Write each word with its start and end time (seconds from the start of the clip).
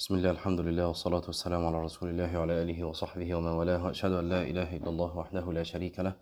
بسم 0.00 0.14
الله 0.14 0.30
الحمد 0.30 0.60
لله 0.60 0.88
والصلاة 0.88 1.24
والسلام 1.26 1.66
على 1.66 1.78
رسول 1.84 2.08
الله 2.10 2.38
وعلى 2.38 2.52
آله 2.62 2.78
وصحبه 2.84 3.34
ومن 3.34 3.52
والاه. 3.60 3.84
وأشهد 3.84 4.12
أن 4.12 4.28
لا 4.28 4.42
إله 4.42 4.76
إلا 4.76 4.88
الله 4.88 5.10
وحده 5.16 5.52
لا 5.52 5.62
شريك 5.62 6.00
له 6.00 6.14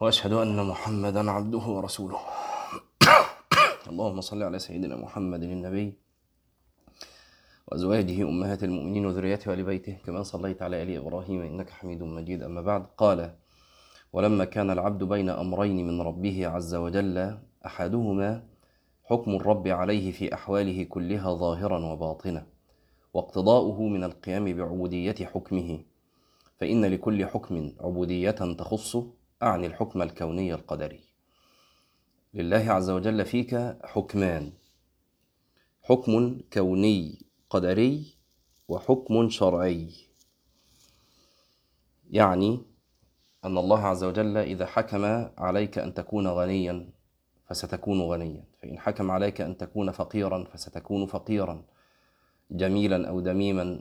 وأشهد 0.00 0.32
أن 0.32 0.66
محمدا 0.66 1.30
عبده 1.30 1.64
ورسوله. 1.76 2.20
اللهم 3.90 4.20
صل 4.20 4.42
على 4.42 4.58
سيدنا 4.58 4.96
محمد 4.96 5.42
النبي 5.42 5.88
وأزواجه 7.68 8.22
أمهات 8.28 8.60
المؤمنين 8.64 9.06
وذريته 9.06 9.50
وآل 9.50 9.62
بيته 9.64 9.96
كما 10.04 10.22
صليت 10.22 10.60
على 10.62 10.82
آل 10.82 10.90
إبراهيم 10.96 11.40
إنك 11.42 11.70
حميد 11.70 12.02
مجيد. 12.02 12.42
أما 12.42 12.60
بعد 12.60 12.82
قال 13.00 13.32
ولما 14.12 14.44
كان 14.44 14.70
العبد 14.70 15.04
بين 15.04 15.28
أمرين 15.28 15.88
من 15.88 16.00
ربه 16.00 16.46
عز 16.46 16.74
وجل 16.74 17.16
أحدهما 17.66 18.30
حكم 19.04 19.30
الرب 19.40 19.68
عليه 19.68 20.12
في 20.12 20.34
أحواله 20.34 20.84
كلها 20.84 21.34
ظاهرا 21.34 21.78
وباطنا 21.92 22.57
واقتضاؤه 23.18 23.82
من 23.82 24.04
القيام 24.04 24.44
بعبودية 24.56 25.26
حكمه. 25.26 25.80
فإن 26.60 26.84
لكل 26.84 27.26
حكم 27.26 27.72
عبودية 27.80 28.30
تخصه 28.30 29.10
أعني 29.42 29.66
الحكم 29.66 30.02
الكوني 30.02 30.54
القدري. 30.54 31.00
لله 32.34 32.70
عز 32.70 32.90
وجل 32.90 33.24
فيك 33.24 33.76
حكمان. 33.84 34.52
حكم 35.82 36.40
كوني 36.52 37.18
قدري 37.50 38.14
وحكم 38.68 39.28
شرعي. 39.28 39.90
يعني 42.10 42.62
أن 43.44 43.58
الله 43.58 43.80
عز 43.86 44.04
وجل 44.04 44.36
إذا 44.36 44.66
حكم 44.66 45.04
عليك 45.38 45.78
أن 45.78 45.94
تكون 45.94 46.26
غنيا 46.26 46.90
فستكون 47.46 48.00
غنيا. 48.02 48.44
فإن 48.62 48.78
حكم 48.78 49.10
عليك 49.10 49.40
أن 49.40 49.56
تكون 49.56 49.90
فقيرا 49.90 50.44
فستكون 50.44 51.06
فقيرا. 51.06 51.64
جميلا 52.50 53.08
أو 53.08 53.20
دميما 53.20 53.80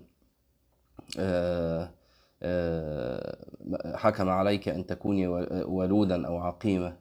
حكم 3.95 4.29
عليك 4.29 4.69
أن 4.69 4.85
تكوني 4.85 5.27
ولودا 5.63 6.27
أو 6.27 6.37
عقيمة 6.37 6.97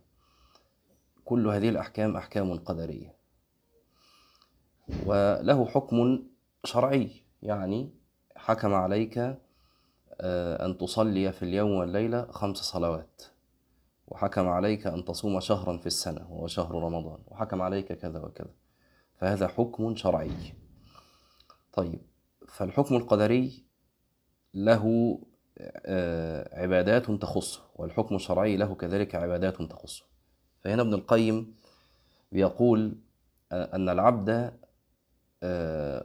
كل 1.25 1.49
هذه 1.49 1.69
الأحكام 1.69 2.17
أحكام 2.17 2.59
قدرية. 2.59 3.17
وله 5.07 5.67
حكم 5.67 6.23
شرعي 6.65 7.11
يعني 7.43 7.91
حكم 8.37 8.75
عليك 8.75 9.37
أن 10.21 10.79
تصلي 10.79 11.33
في 11.33 11.43
اليوم 11.43 11.71
والليلة 11.71 12.27
خمس 12.31 12.57
صلوات. 12.57 13.23
وحكم 14.09 14.49
عليك 14.49 14.87
أن 14.87 15.05
تصوم 15.05 15.41
شهرا 15.41 15.77
في 15.77 15.87
السنة 15.87 16.33
وهو 16.33 16.47
شهر 16.47 16.75
رمضان. 16.75 17.19
وحكم 17.29 17.63
عليك 17.63 17.93
كذا 17.93 18.21
وكذا. 18.21 18.51
فهذا 19.19 19.49
حكم 19.49 19.97
شرعي. 19.97 20.31
طيب 21.77 22.01
فالحكم 22.49 22.97
القدري 22.97 23.65
له 24.55 25.19
عبادات 26.53 27.11
تخصه 27.11 27.63
والحكم 27.75 28.15
الشرعي 28.15 28.57
له 28.57 28.75
كذلك 28.75 29.15
عبادات 29.15 29.63
تخصه. 29.63 30.05
فهنا 30.65 30.83
ابن 30.83 30.95
القيم 30.95 31.55
بيقول 32.33 32.99
أن 33.53 33.89
العبد 33.89 34.59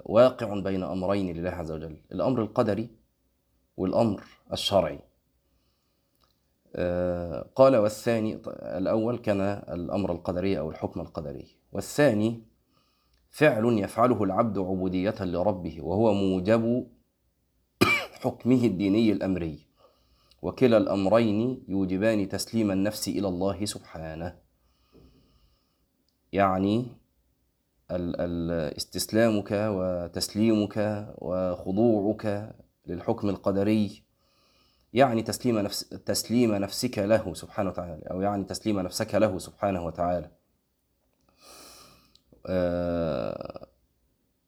واقع 0.05 0.59
بين 0.59 0.83
أمرين 0.83 1.37
لله 1.37 1.49
عز 1.49 1.71
وجل 1.71 1.97
الأمر 2.11 2.41
القدري 2.41 2.89
والأمر 3.77 4.23
الشرعي. 4.53 4.99
قال 7.55 7.75
والثاني 7.75 8.41
الأول 8.47 9.17
كان 9.17 9.41
الأمر 9.69 10.11
القدري 10.11 10.59
أو 10.59 10.69
الحكم 10.69 11.01
القدري 11.01 11.47
والثاني 11.71 12.43
فعل 13.31 13.65
يفعله 13.79 14.23
العبد 14.23 14.57
عبودية 14.57 15.15
لربه 15.19 15.77
وهو 15.81 16.13
موجب 16.13 16.87
حكمه 18.21 18.65
الديني 18.65 19.11
الأمري. 19.11 19.67
وكلا 20.41 20.77
الأمرين 20.77 21.63
يوجبان 21.67 22.29
تسليم 22.29 22.71
النفس 22.71 23.07
إلى 23.07 23.27
الله 23.27 23.65
سبحانه. 23.65 24.35
يعني 26.31 26.85
استسلامك 28.77 29.51
وتسليمك 29.51 31.07
وخضوعك 31.17 32.55
للحكم 32.87 33.29
القدري 33.29 34.03
يعني 34.93 35.21
تسليم 35.21 35.59
نفس 35.59 35.89
تسليم 35.89 36.55
نفسك 36.55 36.99
له 36.99 37.33
سبحانه 37.33 37.69
وتعالى 37.69 38.03
أو 38.11 38.21
يعني 38.21 38.43
تسليم 38.43 38.79
نفسك 38.79 39.15
له 39.15 39.39
سبحانه 39.39 39.85
وتعالى. 39.85 40.31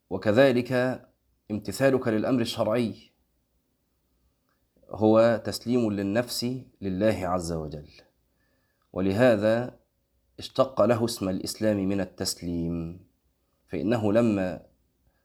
وكذلك 0.10 1.02
امتثالك 1.52 2.08
للأمر 2.08 2.42
الشرعي 2.42 3.12
هو 4.90 5.42
تسليم 5.46 5.92
للنفس 5.92 6.62
لله 6.82 7.28
عز 7.28 7.52
وجل. 7.52 7.90
ولهذا 8.94 9.80
اشتق 10.40 10.82
له 10.82 11.06
اسم 11.06 11.30
الإسلام 11.30 11.78
من 11.78 12.02
التسليم 12.02 13.00
فإنه 13.68 14.14
لما 14.14 14.66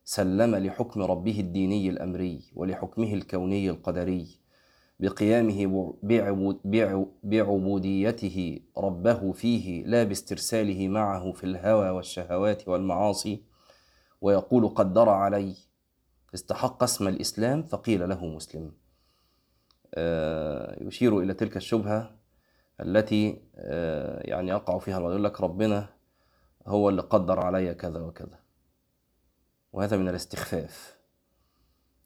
سلم 0.05 0.57
لحكم 0.57 1.03
ربه 1.03 1.41
الديني 1.41 1.91
الأمري 1.91 2.43
ولحكمه 2.55 3.15
الكوني 3.15 3.71
القدري 3.71 4.27
بقيامه 5.00 5.94
بعبوديته 7.22 8.60
ربه 8.78 9.32
فيه 9.32 9.84
لا 9.84 10.04
باسترساله 10.04 10.88
معه 10.88 11.32
في 11.32 11.44
الهوى 11.44 11.91
والشهوات 11.91 12.69
والمعاصي 12.69 13.42
ويقول 14.20 14.69
قدر 14.69 15.09
علي 15.09 15.56
استحق 16.34 16.82
اسم 16.82 17.09
الإسلام 17.09 17.62
فقيل 17.62 18.09
له 18.09 18.26
مسلم. 18.26 18.72
يشير 20.86 21.19
إلى 21.19 21.34
تلك 21.34 21.56
الشبهة 21.56 22.19
التي 22.80 23.42
يعني 24.20 24.50
يقع 24.50 24.78
فيها 24.78 25.00
يقول 25.00 25.25
لك 25.25 25.41
ربنا 25.41 25.88
هو 26.66 26.88
اللي 26.88 27.03
قدر 27.03 27.41
علي 27.41 27.75
كذا 27.75 28.00
وكذا. 28.00 28.38
وهذا 29.72 29.97
من 29.97 30.09
الاستخفاف. 30.09 30.98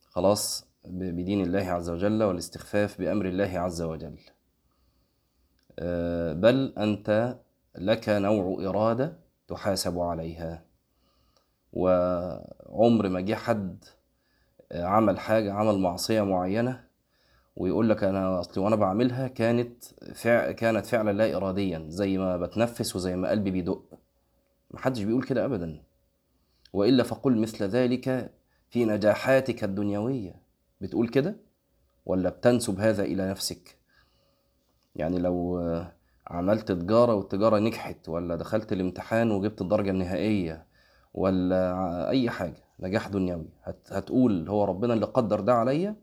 خلاص؟ 0.03 0.72
بدين 0.85 1.41
الله 1.41 1.71
عز 1.71 1.91
وجل 1.91 2.23
والاستخفاف 2.23 2.99
بأمر 2.99 3.27
الله 3.27 3.59
عز 3.59 3.83
وجل. 3.83 4.19
بل 6.35 6.75
أنت 6.79 7.39
لك 7.79 8.09
نوع 8.09 8.69
إرادة 8.69 9.19
تحاسب 9.49 9.99
عليها. 9.99 10.65
وعمر 11.73 13.09
ما 13.09 13.21
جه 13.21 13.35
حد 13.35 13.85
عمل 14.73 15.19
حاجة 15.19 15.53
عمل 15.53 15.79
معصية 15.79 16.23
معينة 16.23 16.85
ويقول 17.57 17.91
لك 17.91 18.05
أنا 18.05 18.41
أصلي 18.41 18.65
وأنا 18.65 18.77
بعملها 18.77 19.29
كانت 19.29 19.85
فع 20.15 20.53
كانت 20.53 20.87
فعلا 20.87 21.11
لا 21.11 21.37
إراديا 21.37 21.85
زي 21.89 22.19
ما 22.19 22.37
بتنفس 22.37 22.97
وزي 22.97 23.17
ما 23.17 23.31
قلبي 23.31 23.51
بيدق. 23.51 23.99
محدش 24.71 25.03
بيقول 25.03 25.23
كده 25.23 25.45
أبدا. 25.45 25.83
وإلا 26.73 27.03
فقل 27.03 27.39
مثل 27.39 27.65
ذلك 27.65 28.33
في 28.71 28.85
نجاحاتك 28.85 29.65
الدنيوية. 29.65 30.42
بتقول 30.83 31.09
كده؟ 31.09 31.37
ولا 32.07 32.31
بتنسب 32.31 32.81
هذا 32.81 33.03
إلى 33.03 33.31
نفسك؟ 33.31 33.79
يعني 34.97 35.19
لو 35.19 35.61
عملت 36.27 36.73
تجارة 36.73 37.15
والتجارة 37.15 37.59
نجحت 37.59 38.09
ولا 38.09 38.37
دخلت 38.37 38.73
الامتحان 38.73 39.31
وجبت 39.31 39.61
الدرجة 39.61 39.91
النهائية 39.91 40.67
ولا 41.15 42.11
أي 42.11 42.31
حاجة 42.31 42.65
نجاح 42.81 43.09
دنيوي 43.09 43.49
هتقول 43.65 44.49
هو 44.49 44.65
ربنا 44.65 44.95
اللي 44.95 45.07
قدر 45.07 45.41
ده 45.41 45.55
عليا؟ 45.55 45.97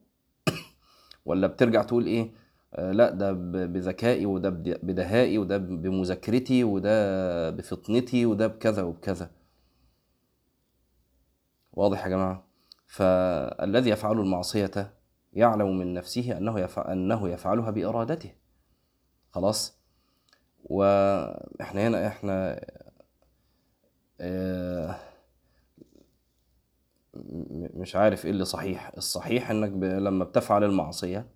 ولا 1.26 1.48
بترجع 1.48 1.84
تقول 1.84 2.06
إيه؟ 2.06 2.32
لأ 2.78 3.10
ده 3.10 3.32
بذكائي 3.66 4.26
وده 4.26 4.50
بدهائي 4.84 5.38
وده 5.38 5.58
بمذاكرتي 5.58 6.64
وده 6.64 7.50
بفطنتي 7.50 8.26
وده 8.26 8.48
بكذا 8.48 8.84
وبكذا. 8.84 9.32
واضح 11.74 12.06
يا 12.06 12.10
جماعة؟ 12.10 12.49
فالذي 12.90 13.90
يفعل 13.90 14.20
المعصية 14.20 14.94
يعلم 15.34 15.78
من 15.78 15.94
نفسه 15.94 16.38
أنه 16.38 16.60
يفعل 16.60 16.92
أنه 16.92 17.30
يفعلها 17.30 17.72
بإرادته. 17.72 18.32
خلاص؟ 19.32 19.80
وإحنا 20.64 21.88
هنا 21.88 22.08
إحنا 22.08 22.66
مش 27.74 27.96
عارف 27.96 28.26
إيه 28.26 28.32
اللي 28.32 28.46
صحيح. 28.46 28.92
الصحيح 28.98 29.52
إنك 29.52 29.72
لما 29.84 30.26
بتفعل 30.26 30.64
المعصية 30.64 31.28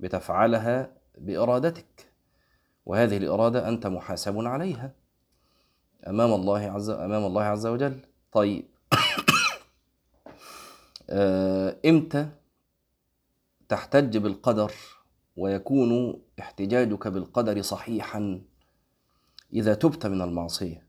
بتفعلها 0.00 0.90
بإرادتك. 1.18 2.12
وهذه 2.86 3.16
الإرادة 3.16 3.68
أنت 3.68 3.86
محاسب 3.86 4.38
عليها 4.38 4.94
أمام 6.06 6.32
الله 6.32 6.58
عز 6.60 6.90
أمام 6.90 7.24
الله 7.24 7.42
عز 7.42 7.66
وجل. 7.66 8.00
طيب. 8.32 8.64
إمتى 11.10 12.28
تحتج 13.68 14.16
بالقدر 14.16 14.72
ويكون 15.36 16.22
احتجاجك 16.40 17.08
بالقدر 17.08 17.62
صحيحا؟ 17.62 18.42
إذا 19.52 19.74
تبت 19.74 20.06
من 20.06 20.22
المعصية. 20.22 20.86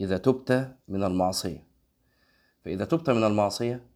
إذا 0.00 0.18
تبت 0.18 0.76
من 0.88 1.04
المعصية. 1.04 1.66
فإذا 2.64 2.84
تبت 2.84 3.10
من 3.10 3.24
المعصية 3.24 3.86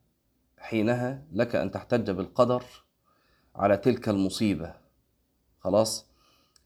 حينها 0.59 1.27
لك 1.33 1.57
أن 1.57 1.71
تحتج 1.71 2.11
بالقدر 2.11 2.65
على 3.55 3.77
تلك 3.77 4.09
المصيبة. 4.09 4.75
خلاص؟ 5.61 6.07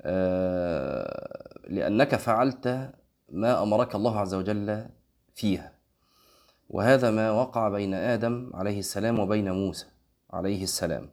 آه 0.03 1.59
لأنك 1.69 2.15
فعلت 2.15 2.93
ما 3.29 3.63
أمرك 3.63 3.95
الله 3.95 4.21
عز 4.21 4.35
وجل 4.35 4.89
فيها. 5.35 5.76
وهذا 6.69 7.11
ما 7.11 7.31
وقع 7.31 7.69
بين 7.69 7.95
آدم 7.95 8.51
عليه 8.55 8.79
السلام 8.79 9.19
وبين 9.19 9.53
موسى 9.53 9.87
عليه 10.31 10.63
السلام. 10.63 11.11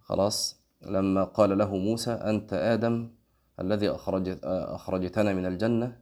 خلاص؟ 0.00 0.62
لما 0.82 1.24
قال 1.24 1.58
له 1.58 1.76
موسى 1.76 2.10
أنت 2.10 2.52
آدم 2.52 3.10
الذي 3.60 3.90
أخرجت 3.90 4.38
أخرجتنا 4.44 5.32
من 5.32 5.46
الجنة؟ 5.46 5.96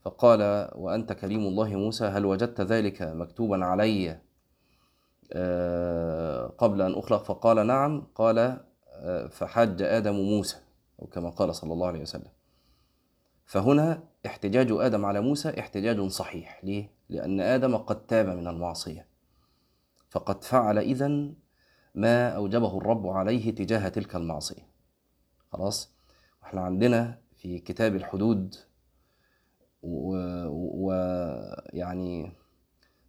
فقال 0.00 0.70
وأنت 0.74 1.12
كريم 1.12 1.40
الله 1.40 1.76
موسى 1.76 2.04
هل 2.04 2.26
وجدت 2.26 2.60
ذلك 2.60 3.02
مكتوبا 3.02 3.64
علي؟ 3.64 4.18
آه، 5.32 6.46
قبل 6.46 6.82
أن 6.82 6.94
أخلق؟ 6.94 7.24
فقال 7.24 7.66
نعم. 7.66 8.06
قال 8.14 8.38
آه، 8.88 9.26
فحج 9.26 9.82
آدم 9.82 10.14
موسى 10.14 10.56
أو 11.02 11.06
كما 11.06 11.30
قال 11.30 11.54
صلى 11.54 11.72
الله 11.72 11.86
عليه 11.86 12.02
وسلم. 12.02 12.30
فهنا 13.46 14.02
احتجاج 14.26 14.72
آدم 14.72 15.04
على 15.04 15.20
موسى 15.20 15.60
احتجاج 15.60 16.06
صحيح. 16.06 16.64
ليه؟ 16.64 16.97
لأن 17.08 17.40
آدم 17.40 17.76
قد 17.76 18.06
تاب 18.06 18.26
من 18.28 18.46
المعصية. 18.48 19.08
فقد 20.10 20.44
فعل 20.44 20.78
إذن 20.78 21.34
ما 21.94 22.28
أوجبه 22.28 22.78
الرب 22.78 23.06
عليه 23.06 23.54
تجاه 23.54 23.88
تلك 23.88 24.16
المعصية. 24.16 24.68
خلاص؟ 25.52 25.92
إحنا 26.42 26.60
عندنا 26.60 27.18
في 27.36 27.58
كتاب 27.58 27.96
الحدود 27.96 28.54
ويعني 30.82 32.24
و... 32.24 32.28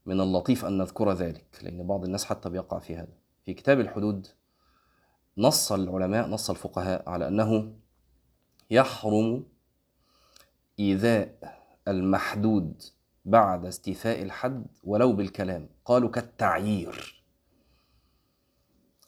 من 0.06 0.22
اللطيف 0.22 0.66
أن 0.66 0.78
نذكر 0.78 1.14
ذلك 1.14 1.60
لأن 1.64 1.88
بعض 1.88 2.04
الناس 2.04 2.26
حتى 2.26 2.50
بيقع 2.50 2.80
في 2.80 2.96
هذا. 2.96 3.14
في 3.46 3.54
كتاب 3.54 3.80
الحدود 3.80 4.28
نص 5.38 5.72
العلماء 5.72 6.28
نص 6.28 6.50
الفقهاء 6.50 7.10
على 7.10 7.28
أنه 7.28 7.74
يحرم 8.72 9.46
إيذاء 10.80 11.60
المحدود 11.88 12.84
بعد 13.30 13.66
استيفاء 13.66 14.22
الحد 14.22 14.66
ولو 14.84 15.14
بالكلام. 15.14 15.70
قالوا 15.86 16.10
كالتعيير. 16.10 17.24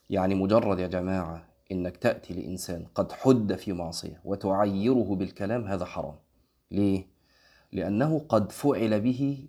يعني 0.10 0.36
مجرد 0.36 0.80
يا 0.80 0.88
جماعة 0.88 1.48
إنك 1.72 1.98
تأتي 1.98 2.34
لإنسان 2.34 2.86
قد 2.96 3.12
حد 3.12 3.56
في 3.56 3.74
معصية 3.74 4.22
وتعيره 4.26 5.16
بالكلام 5.16 5.68
هذا 5.68 5.86
حرام. 5.86 6.16
ليه؟ 6.72 7.08
لأنه 7.72 8.26
قد 8.30 8.52
فعل 8.52 9.02
به 9.02 9.48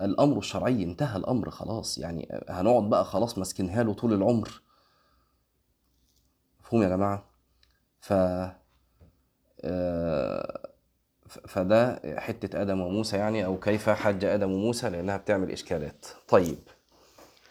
الأمر 0.00 0.38
الشرعي. 0.38 0.82
انتهى 0.84 1.16
الأمر 1.16 1.50
خلاص. 1.50 1.98
يعني 1.98 2.28
هنقعد 2.48 2.90
بقى 2.90 3.04
خلاص 3.04 3.38
ماسكينها 3.38 3.82
له 3.82 3.92
طول 3.94 4.12
العمر. 4.12 4.62
مفهوم 6.60 6.82
يا 6.82 6.88
جماعة؟ 6.88 7.24
ف 8.00 8.12
آه، 9.66 10.63
فده 11.48 12.00
حتة 12.18 12.62
آدم 12.62 12.80
وموسى 12.80 13.16
يعني 13.16 13.44
أو 13.44 13.58
كيف 13.58 13.90
حج 13.90 14.24
آدم 14.24 14.52
وموسى 14.52 14.90
لأنها 14.90 15.16
بتعمل 15.16 15.50
إشكالات. 15.50 16.06
طيب 16.28 16.58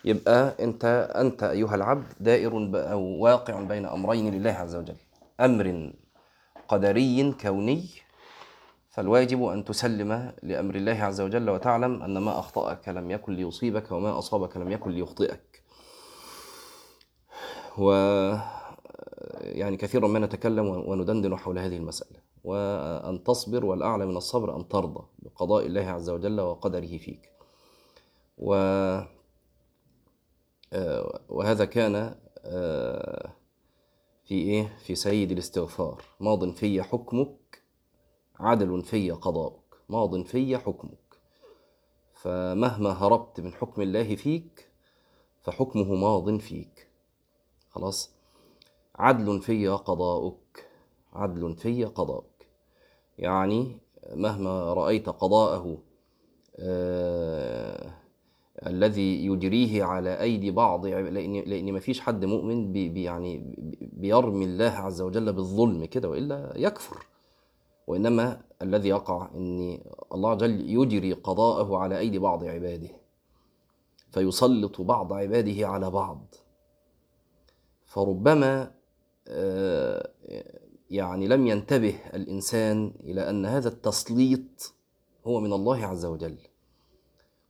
يبقى 0.06 0.56
أنت 0.60 1.12
أنت 1.16 1.44
أيها 1.44 1.76
العبد 1.76 2.14
دائر 2.20 2.70
أو 2.76 3.02
واقع 3.02 3.62
بين 3.62 3.86
أمرين 3.86 4.34
لله 4.34 4.52
عز 4.52 4.76
وجل. 4.76 4.96
أمر 5.40 5.94
قدري 6.68 7.32
كوني 7.42 7.86
فالواجب 8.90 9.44
أن 9.44 9.66
تسلم 9.66 10.34
لأمر 10.44 10.76
الله 10.76 11.04
عز 11.04 11.22
وجل 11.22 11.50
وتعلم 11.50 12.04
أن 12.04 12.18
ما 12.18 12.40
أخطأك 12.40 12.90
لم 12.90 13.12
يكن 13.12 13.34
ليصيبك 13.34 13.92
وما 13.92 14.18
أصابك 14.20 14.58
لم 14.58 14.72
يكن 14.72 14.92
ليخطئك. 14.92 15.64
و 17.78 17.92
يعني 19.42 19.78
كثيرا 19.78 20.08
ما 20.08 20.20
نتكلم 20.20 20.66
وندندن 20.68 21.36
حول 21.36 21.60
هذه 21.60 21.78
المسألة. 21.78 22.33
وأن 22.44 23.24
تصبر 23.24 23.66
والأعلى 23.66 24.06
من 24.06 24.18
الصبر 24.18 24.56
أن 24.56 24.68
ترضى 24.68 25.06
بقضاء 25.20 25.66
الله 25.66 25.82
عز 25.82 26.10
وجل 26.10 26.42
وقدره 26.42 26.98
فيك. 26.98 27.30
و 28.38 28.54
آه، 30.74 31.22
وهذا 31.30 31.66
كان 31.66 32.16
آه، 32.46 33.34
في 34.26 34.36
إيه؟ 34.36 34.78
في 34.86 34.96
سيد 34.96 35.32
الاستغفار. 35.32 36.04
ماض 36.20 36.50
في 36.50 36.84
حكمك 36.84 37.64
عدل 38.40 38.82
في 38.84 39.12
قضاؤك. 39.12 39.78
ماض 39.90 40.22
في 40.22 40.58
حكمك. 40.58 41.20
فمهما 42.14 42.90
هربت 42.90 43.40
من 43.40 43.54
حكم 43.54 43.82
الله 43.82 44.16
فيك 44.16 44.70
فحكمه 45.42 45.94
ماض 45.96 46.38
فيك. 46.38 46.88
خلاص؟ 47.70 48.12
عدل 48.96 49.42
في 49.42 49.68
قضاؤك. 49.68 50.70
عدل 51.14 51.56
في 51.56 51.86
قضاؤك. 51.86 52.33
يعني 53.20 53.78
مهما 54.16 54.74
رأيت 54.74 55.10
قضاءه 55.10 55.78
آه 56.60 57.94
الذي 58.68 59.26
يجريه 59.26 59.84
على 59.84 60.22
أيدي 60.22 60.52
بعض 60.52 60.86
لأن 60.86 61.34
لأن 61.34 61.74
ما 61.74 61.80
فيش 61.80 62.00
حد 62.00 62.26
مؤمن 62.26 62.72
بي 62.72 63.04
يعني 63.04 63.56
بيرمي 63.82 64.46
الله 64.46 64.70
عز 64.70 65.02
وجل 65.02 65.34
بالظلم 65.34 65.86
كده 65.86 66.10
وإلا 66.10 66.54
يكفر. 66.56 67.06
وإنما 67.88 68.42
الذي 68.62 68.90
يقع 68.90 69.30
إن 69.36 69.80
الله 70.14 70.32
وجل 70.32 70.70
يجري 70.70 71.14
قضاءه 71.14 71.78
على 71.78 72.00
أيدي 72.00 72.20
بعض 72.20 72.44
عباده 72.44 72.90
فيسلط 74.12 74.82
بعض 74.82 75.14
عباده 75.14 75.68
على 75.68 75.90
بعض. 75.90 76.36
فربما 77.86 78.72
آه، 79.28 80.10
يعني 80.94 81.28
لم 81.28 81.48
ينتبه 81.48 82.00
الإنسان 82.14 82.94
إلى 83.00 83.30
أن 83.30 83.46
هذا 83.46 83.70
التسليط 83.70 84.74
هو 85.28 85.40
من 85.40 85.54
الله 85.54 85.86
عز 85.86 86.06
وجل. 86.06 86.38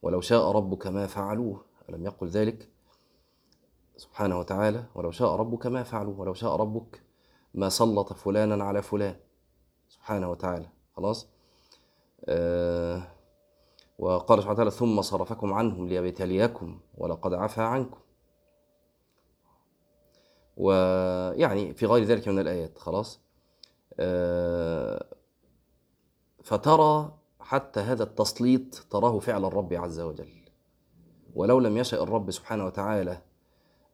ولو 0.02 0.22
شاء 0.22 0.52
ربك 0.52 0.88
ما 0.88 1.08
فعلوه 1.08 1.66
ألم 1.90 2.06
يقل 2.06 2.28
ذلك؟ 2.28 2.70
سبحانه 3.98 4.40
وتعالى 4.40 4.84
ولو 4.96 5.12
شاء 5.12 5.36
ربك 5.36 5.68
ما 5.68 5.84
فعلوه 5.84 6.20
ولو 6.20 6.34
شاء 6.34 6.56
ربك 6.56 7.02
ما 7.54 7.70
سلط 7.70 8.14
فلانا 8.14 8.64
على 8.64 8.82
فلان. 8.82 9.16
سبحانه 9.90 10.32
وتعالى. 10.32 10.70
خلاص؟ 10.96 11.28
آه 12.26 13.02
وقال 14.00 14.40
سبحانه 14.40 14.54
وتعالى 14.54 14.72
ثم 14.72 15.02
صرفكم 15.02 15.54
عنهم 15.54 15.88
ليبتليكم 15.88 16.80
ولقد 16.98 17.34
عفى 17.34 17.62
عنكم. 17.62 18.00
ويعني 20.58 21.74
في 21.74 21.86
غير 21.86 22.04
ذلك 22.04 22.28
من 22.28 22.40
الآيات. 22.40 22.78
خلاص؟ 22.78 23.23
فترى 26.44 27.14
حتى 27.40 27.80
هذا 27.80 28.04
التسليط 28.04 28.88
تراه 28.90 29.20
فعل 29.20 29.46
الرب 29.46 29.74
عز 29.74 30.00
وجل. 30.00 30.44
ولو 31.36 31.60
لم 31.60 31.78
يشأ 31.78 32.04
الرب 32.04 32.32
سبحانه 32.32 32.66
وتعالى 32.66 33.22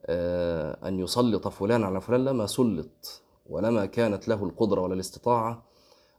آه، 0.05 0.87
أن 0.87 0.99
يسلط 0.99 1.47
فلان 1.47 1.83
على 1.83 2.01
فلان 2.01 2.25
لما 2.25 2.45
سلط 2.45 3.21
ولما 3.49 3.85
كانت 3.85 4.27
له 4.27 4.43
القدرة 4.43 4.81
ولا 4.81 4.93
الاستطاعة 4.93 5.63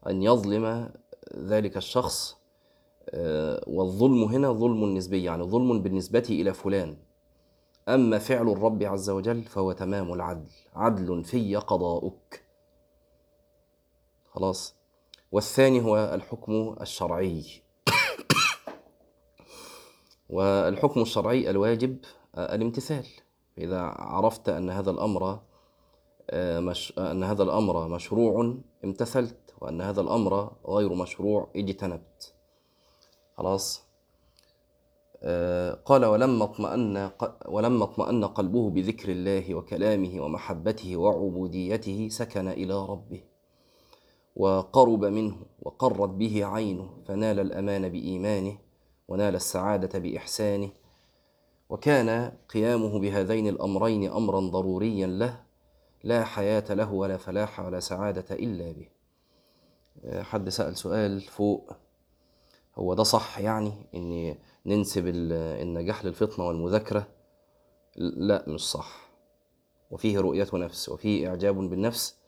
أن 0.07 0.23
يظلم 0.23 0.91
ذلك 1.37 1.77
الشخص 1.77 2.37
آه، 3.09 3.65
والظلم 3.67 4.25
هنا 4.25 4.53
ظلم 4.53 4.85
نسبي 4.85 5.25
يعني 5.25 5.43
ظلم 5.43 5.83
بالنسبة 5.83 6.27
إلى 6.31 6.55
فلان. 6.55 6.97
أما 7.89 8.19
فعل 8.19 8.49
الرب 8.49 8.83
عز 8.83 9.11
وجل 9.11 9.43
فهو 9.43 9.73
تمام 9.73 10.13
العدل 10.13 10.51
عدل 10.75 11.25
في 11.25 11.57
قضاؤك. 11.57 12.50
خلاص. 14.41 14.75
والثاني 15.33 15.85
هو 15.85 15.97
الحكم 16.15 16.77
الشرعي. 16.81 17.63
والحكم 20.31 21.03
الشرعي 21.03 21.51
الواجب 21.51 21.97
آه، 22.35 22.55
الامتثال. 22.55 23.07
إذا 23.59 23.81
عرفت 23.81 24.49
أن 24.49 24.71
هذا 24.71 24.91
الأمر 24.91 25.41
آه، 26.31 26.61
مش 26.61 26.93
أن 26.99 27.25
هذا 27.25 27.43
الأمر 27.43 27.89
مشروع 27.89 28.55
امتثلت. 28.85 29.55
وأن 29.61 29.81
هذا 29.81 30.01
الأمر 30.01 30.53
غير 30.67 30.95
مشروع 30.95 31.49
اجتنبت. 31.57 32.35
خلاص؟ 33.37 33.83
آه، 35.23 35.75
قال 35.75 36.05
ولما 36.05 36.45
أطمأن 36.45 37.11
ولما 37.49 37.85
أطمأن 37.85 38.25
قلبه 38.25 38.71
بذكر 38.71 39.09
الله 39.13 39.55
وكلامه 39.55 40.21
ومحبته 40.21 40.97
وعبوديته 40.97 42.09
سكن 42.09 42.49
إلى 42.49 42.87
ربه. 42.87 43.30
وقرب 44.37 45.05
منه 45.05 45.37
وقرت 45.63 46.09
به 46.09 46.47
عينه 46.47 46.91
فنال 47.07 47.41
الأمان 47.41 47.89
بإيمانه 47.89 48.59
ونال 49.09 49.35
السعادة 49.35 49.99
بإحسانه. 49.99 50.71
وكان 51.71 52.33
قيامه 52.49 52.99
بهذين 52.99 53.49
الأمرين 53.49 54.11
امرا 54.11 54.41
ضروريا 54.41 55.07
له 55.07 55.43
لا 56.05 56.25
حياة 56.25 56.75
له 56.75 56.93
ولا 56.93 57.17
فلاح 57.17 57.61
ولا 57.61 57.81
سعادة 57.81 58.25
إلا 58.35 58.73
به. 58.73 58.89
حد 60.23 60.49
سأل 60.49 60.77
سؤال 60.77 61.21
فوق 61.21 61.73
هو 62.79 62.95
ده 62.95 63.03
صح 63.03 63.39
يعني؟ 63.39 63.73
ان 63.95 64.35
ننسب 64.67 65.07
ال- 65.07 65.33
النجاح 65.63 66.05
للفطنة 66.05 66.47
والمذاكرة؟ 66.49 67.07
لا 67.97 68.45
مش 68.49 68.71
صح. 68.71 69.11
وفيه 69.91 70.21
رؤية 70.21 70.47
نفس 70.55 70.89
وفيه 70.89 71.29
إعجاب 71.29 71.57
بالنفس 71.57 72.20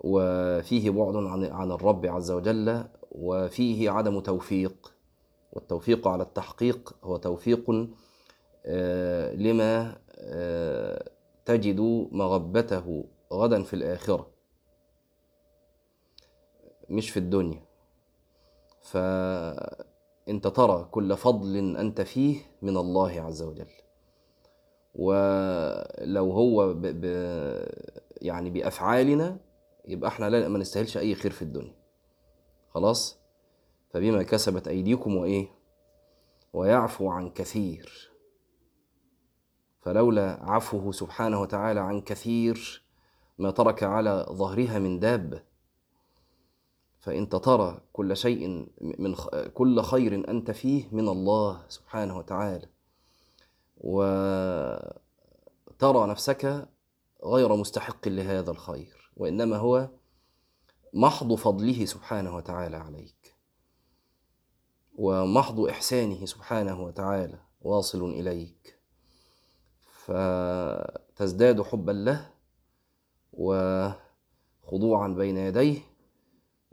وفيه 0.00 0.90
بعد 0.90 1.16
عن 1.16 1.44
عن 1.44 1.72
الرب 1.72 2.06
عز 2.06 2.30
وجل 2.30 2.84
وفيه 3.12 3.90
عدم 3.90 4.20
توفيق. 4.20 4.92
والتوفيق 5.52 6.08
على 6.08 6.22
التحقيق 6.22 6.94
هو 7.04 7.16
توفيق 7.16 7.88
آه، 8.66 9.34
لما 9.34 9.96
آه، 10.18 11.10
تجد 11.44 11.80
مغبته 12.12 13.04
غدا 13.32 13.62
في 13.62 13.74
الآخرة 13.74 14.30
مش 16.90 17.10
في 17.10 17.16
الدنيا. 17.16 17.62
فأنت 18.82 20.46
ترى 20.46 20.88
كل 20.90 21.16
فضل 21.16 21.76
أنت 21.76 22.00
فيه 22.00 22.36
من 22.62 22.76
الله 22.76 23.20
عز 23.20 23.42
وجل. 23.42 23.68
ولو 24.94 26.30
هو 26.30 26.74
ب... 26.74 26.80
ب... 26.82 27.04
يعني 28.22 28.50
بأفعالنا 28.50 29.38
يبقى 29.90 30.08
إحنا 30.08 30.30
لا 30.30 30.48
ما 30.48 30.58
نستاهلش 30.58 30.96
أي 30.96 31.14
خير 31.14 31.30
في 31.30 31.42
الدنيا. 31.42 31.74
خلاص؟ 32.74 33.18
فبما 33.90 34.22
كسبت 34.22 34.68
أيديكم 34.68 35.16
وإيه؟ 35.16 35.48
ويعفو 36.52 37.10
عن 37.10 37.30
كثير. 37.30 38.10
فلولا 39.80 40.38
عفوه 40.42 40.92
سبحانه 40.92 41.40
وتعالى 41.40 41.80
عن 41.80 42.00
كثير 42.00 42.84
ما 43.38 43.50
ترك 43.50 43.82
على 43.82 44.26
ظهرها 44.30 44.78
من 44.78 44.98
دابة 45.00 45.42
فأنت 47.00 47.36
ترى 47.36 47.80
كل 47.92 48.16
شيء 48.16 48.68
من. 48.80 49.14
كل 49.54 49.82
خير 49.82 50.30
أنت 50.30 50.50
فيه 50.50 50.88
من 50.92 51.08
الله 51.08 51.64
سبحانه 51.68 52.18
وتعالى. 52.18 52.66
وترى 53.76 54.96
نفسك 55.82 56.68
غير 57.24 57.56
مستحق 57.56 58.08
لهذا 58.08 58.50
الخير. 58.50 58.99
وإنما 59.16 59.56
هو 59.56 59.88
محض 60.94 61.34
فضله 61.34 61.84
سبحانه 61.84 62.36
وتعالى 62.36 62.76
عليك. 62.76 63.36
ومحض 64.98 65.60
إحسانه 65.60 66.26
سبحانه 66.26 66.80
وتعالى 66.80 67.38
واصل 67.60 68.10
إليك. 68.10 68.78
فتزداد 70.04 71.62
حبا 71.62 71.92
له 71.92 72.30
وخضوعا 73.32 75.08
بين 75.08 75.36
يديه 75.36 75.78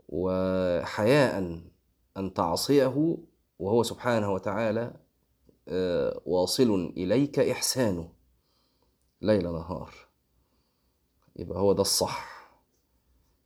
وحياء 0.08 1.62
أن 2.16 2.34
تعصيه 2.34 3.16
وهو 3.58 3.82
سبحانه 3.82 4.32
وتعالى 4.32 4.94
آه، 5.68 6.20
واصل 6.26 6.92
إليك 6.96 7.38
إحسانه 7.38 8.12
ليل 9.22 9.52
نهار. 9.52 10.07
يبقى 11.38 11.58
هو 11.60 11.72
ده 11.72 11.80
الصح. 11.82 12.38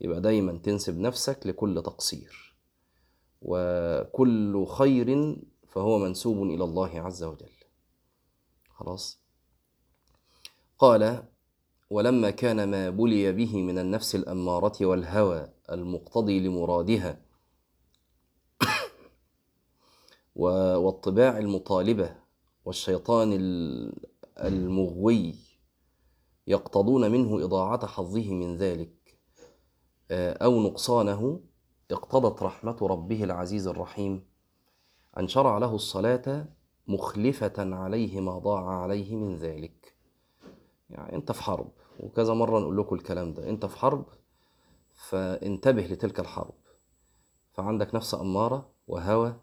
يبقى 0.00 0.20
دايما 0.20 0.58
تنسب 0.58 0.98
نفسك 0.98 1.46
لكل 1.46 1.82
تقصير. 1.82 2.56
وكل 3.42 4.66
خير 4.66 5.36
فهو 5.68 5.98
منسوب 5.98 6.42
إلى 6.42 6.64
الله 6.64 7.00
عز 7.00 7.22
وجل. 7.24 7.50
خلاص؟ 8.68 9.20
قال 10.78 11.24
ولما 11.90 12.30
كان 12.30 12.70
ما 12.70 12.90
بلي 12.90 13.32
به 13.32 13.56
من 13.62 13.78
النفس 13.78 14.14
الأمارة 14.14 14.86
والهوى 14.86 15.48
المقتضي 15.72 16.40
لمرادها 16.40 17.20
والطباع 20.34 21.38
المطالبة 21.38 22.16
والشيطان 22.64 23.32
ال- 23.32 24.06
المغوي 24.38 25.34
يقتضون 26.46 27.10
منه 27.10 27.44
إضاعة 27.44 27.86
حظه 27.86 28.32
من 28.34 28.56
ذلك 28.56 29.18
آه، 30.10 30.32
أو 30.32 30.60
نقصانه 30.62 31.40
اقتضت 31.90 32.42
رحمة 32.42 32.76
ربه 32.82 33.24
العزيز 33.24 33.66
الرحيم 33.66 34.24
أن 35.18 35.28
شرع 35.28 35.58
له 35.58 35.74
الصلاة 35.74 36.48
مخلفة 36.88 37.52
عليه 37.58 38.20
ما 38.20 38.38
ضاع 38.38 38.64
عليه 38.82 39.16
من 39.16 39.36
ذلك. 39.36 39.96
يعني 40.90 41.16
أنت 41.16 41.32
في 41.32 41.42
حرب 41.42 41.70
وكذا 42.00 42.34
مرة 42.34 42.58
نقول 42.60 42.78
لكم 42.78 42.96
الكلام 42.96 43.34
ده 43.34 43.48
أنت 43.48 43.66
في 43.66 43.78
حرب 43.78 44.04
فانتبه 44.92 45.82
لتلك 45.82 46.20
الحرب. 46.20 46.54
فعندك 47.52 47.94
نفس 47.94 48.14
أمارة 48.14 48.70
وهوى 48.88 49.36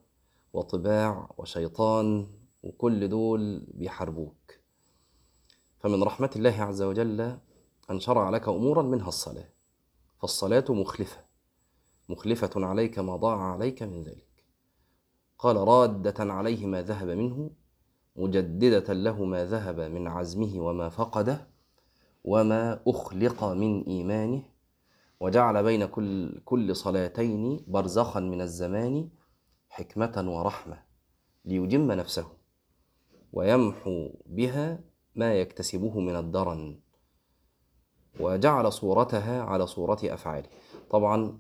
وطباع 0.53 1.29
وشيطان 1.37 2.27
وكل 2.63 3.07
دول 3.09 3.65
بيحاربوك. 3.73 4.58
فمن 5.79 6.03
رحمة 6.03 6.29
الله 6.35 6.61
عز 6.61 6.81
وجل 6.81 7.37
أن 7.91 7.99
شرع 7.99 8.29
لك 8.29 8.49
أمورا 8.49 8.81
منها 8.83 9.07
الصلاة 9.07 9.49
فالصلاة 10.21 10.65
مخلفة 10.69 11.17
مخلفة 12.09 12.65
عليك 12.65 12.99
ما 12.99 13.15
ضاع 13.15 13.37
عليك 13.37 13.83
من 13.83 14.03
ذلك. 14.03 14.27
قال 15.37 15.55
رادة 15.55 16.33
عليه 16.33 16.65
ما 16.65 16.81
ذهب 16.81 17.07
منه 17.09 17.49
مجددة 18.15 18.93
له 18.93 19.25
ما 19.25 19.45
ذهب 19.45 19.79
من 19.79 20.07
عزمه 20.07 20.59
وما 20.59 20.89
فقده 20.89 21.47
وما 22.23 22.81
أخلق 22.87 23.43
من 23.43 23.83
إيمانه 23.83 24.43
وجعل 25.19 25.63
بين 25.63 25.85
كل 25.85 26.39
كل 26.45 26.75
صلاتين 26.75 27.63
برزخا 27.67 28.19
من 28.19 28.41
الزمان 28.41 29.09
حكمة 29.69 30.23
ورحمة 30.27 30.83
ليجم 31.45 31.91
نفسه 31.91 32.27
ويمحو 33.33 34.09
بها 34.25 34.79
ما 35.19 35.35
يكتسبه 35.35 35.99
من 35.99 36.15
الدرن 36.15 36.79
وجعل 38.19 38.73
صورتها 38.73 39.41
على 39.41 39.67
صورة 39.67 39.99
أفعاله. 40.03 40.49
طبعا 40.89 41.37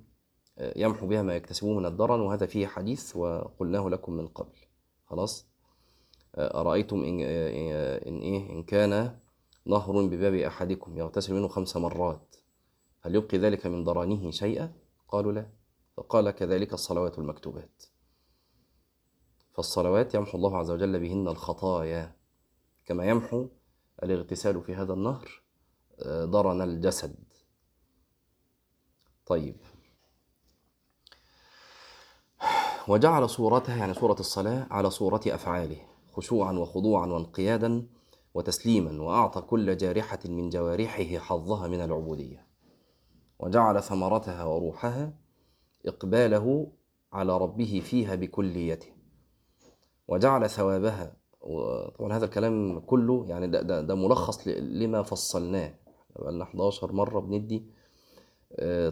يمحو 0.75 1.07
بها 1.07 1.21
ما 1.21 1.35
يكتسبه 1.35 1.73
من 1.73 1.85
الدرن 1.85 2.19
وهذا 2.19 2.45
فيه 2.45 2.67
حديث 2.67 3.15
وقلناه 3.15 3.89
لكم 3.89 4.13
من 4.13 4.27
قبل. 4.27 4.57
خلاص؟ 5.05 5.47
أرأيتم 6.37 7.03
إن, 7.03 7.19
إن, 8.07 8.19
إيه 8.19 8.49
إن 8.49 8.63
كان 8.63 9.19
نهر 9.65 10.05
بباب 10.05 10.33
أحدكم 10.33 10.97
يغتسل 10.97 11.33
منه 11.33 11.47
خمس 11.47 11.77
مرات 11.77 12.35
هل 13.01 13.15
يبقي 13.15 13.37
ذلك 13.37 13.67
من 13.67 13.83
درانه 13.83 14.31
شيئا؟ 14.31 14.73
قالوا 15.07 15.31
لا. 15.31 15.49
فقال 15.97 16.31
كذلك 16.31 16.73
الصلوات 16.73 17.19
المكتوبات. 17.19 17.83
فالصلوات 19.53 20.15
يمحو 20.15 20.37
الله 20.37 20.57
عز 20.57 20.71
وجل 20.71 20.99
بهن 20.99 21.27
الخطايا 21.27 22.15
كما 22.85 23.05
يمحو 23.05 23.47
الاغتسال 24.03 24.61
في 24.61 24.75
هذا 24.75 24.93
النهر 24.93 25.41
درن 26.05 26.61
الجسد. 26.61 27.15
طيب. 29.25 29.57
وجعل 32.87 33.29
صورتها 33.29 33.77
يعني 33.77 33.93
صورة 33.93 34.19
الصلاة 34.19 34.67
على 34.71 34.89
صورة 34.89 35.21
أفعاله 35.27 35.77
خشوعا 36.11 36.51
وخضوعا 36.53 37.07
وانقيادا 37.07 37.87
وتسليما 38.33 39.03
وأعطى 39.03 39.41
كل 39.41 39.77
جارحة 39.77 40.19
من 40.25 40.49
جوارحه 40.49 41.17
حظها 41.17 41.67
من 41.67 41.81
العبودية. 41.81 42.47
وجعل 43.39 43.83
ثمرتها 43.83 44.43
وروحها 44.43 45.13
إقباله 45.85 46.71
على 47.13 47.37
ربه 47.37 47.81
فيها 47.85 48.15
بكليته. 48.15 48.93
وجعل 50.07 50.49
ثوابها 50.49 51.18
وطبعا 51.41 52.13
هذا 52.13 52.25
الكلام 52.25 52.79
كله 52.79 53.25
يعني 53.27 53.47
ده, 53.47 53.61
ده, 53.61 53.81
ده 53.81 53.95
ملخص 53.95 54.47
لما 54.47 55.03
فصلناه. 55.03 55.73
بقالنا 56.15 56.43
11 56.43 56.93
مرة 56.93 57.19
بندي 57.19 57.65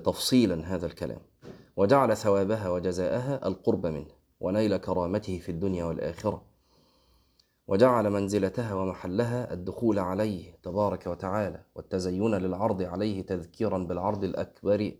تفصيلا 0.05 0.75
هذا 0.75 0.85
الكلام. 0.85 1.19
وجعل 1.77 2.17
ثوابها 2.17 2.69
وجزاءها 2.69 3.47
القرب 3.47 3.85
منه 3.85 4.11
ونيل 4.39 4.77
كرامته 4.77 5.39
في 5.39 5.49
الدنيا 5.49 5.85
والآخرة. 5.85 6.43
وجعل 7.67 8.09
منزلتها 8.09 8.73
ومحلها 8.73 9.53
الدخول 9.53 9.99
عليه 9.99 10.55
تبارك 10.63 11.07
وتعالى 11.07 11.63
والتزين 11.75 12.35
للعرض 12.35 12.81
عليه 12.81 13.21
تذكيرا 13.21 13.77
بالعرض 13.77 14.23
الأكبر 14.23 14.91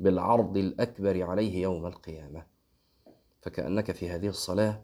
بالعرض 0.00 0.56
الأكبر 0.56 1.22
عليه 1.22 1.62
يوم 1.62 1.86
القيامة. 1.86 2.46
فكأنك 3.42 3.92
في 3.92 4.10
هذه 4.10 4.28
الصلاة 4.28 4.82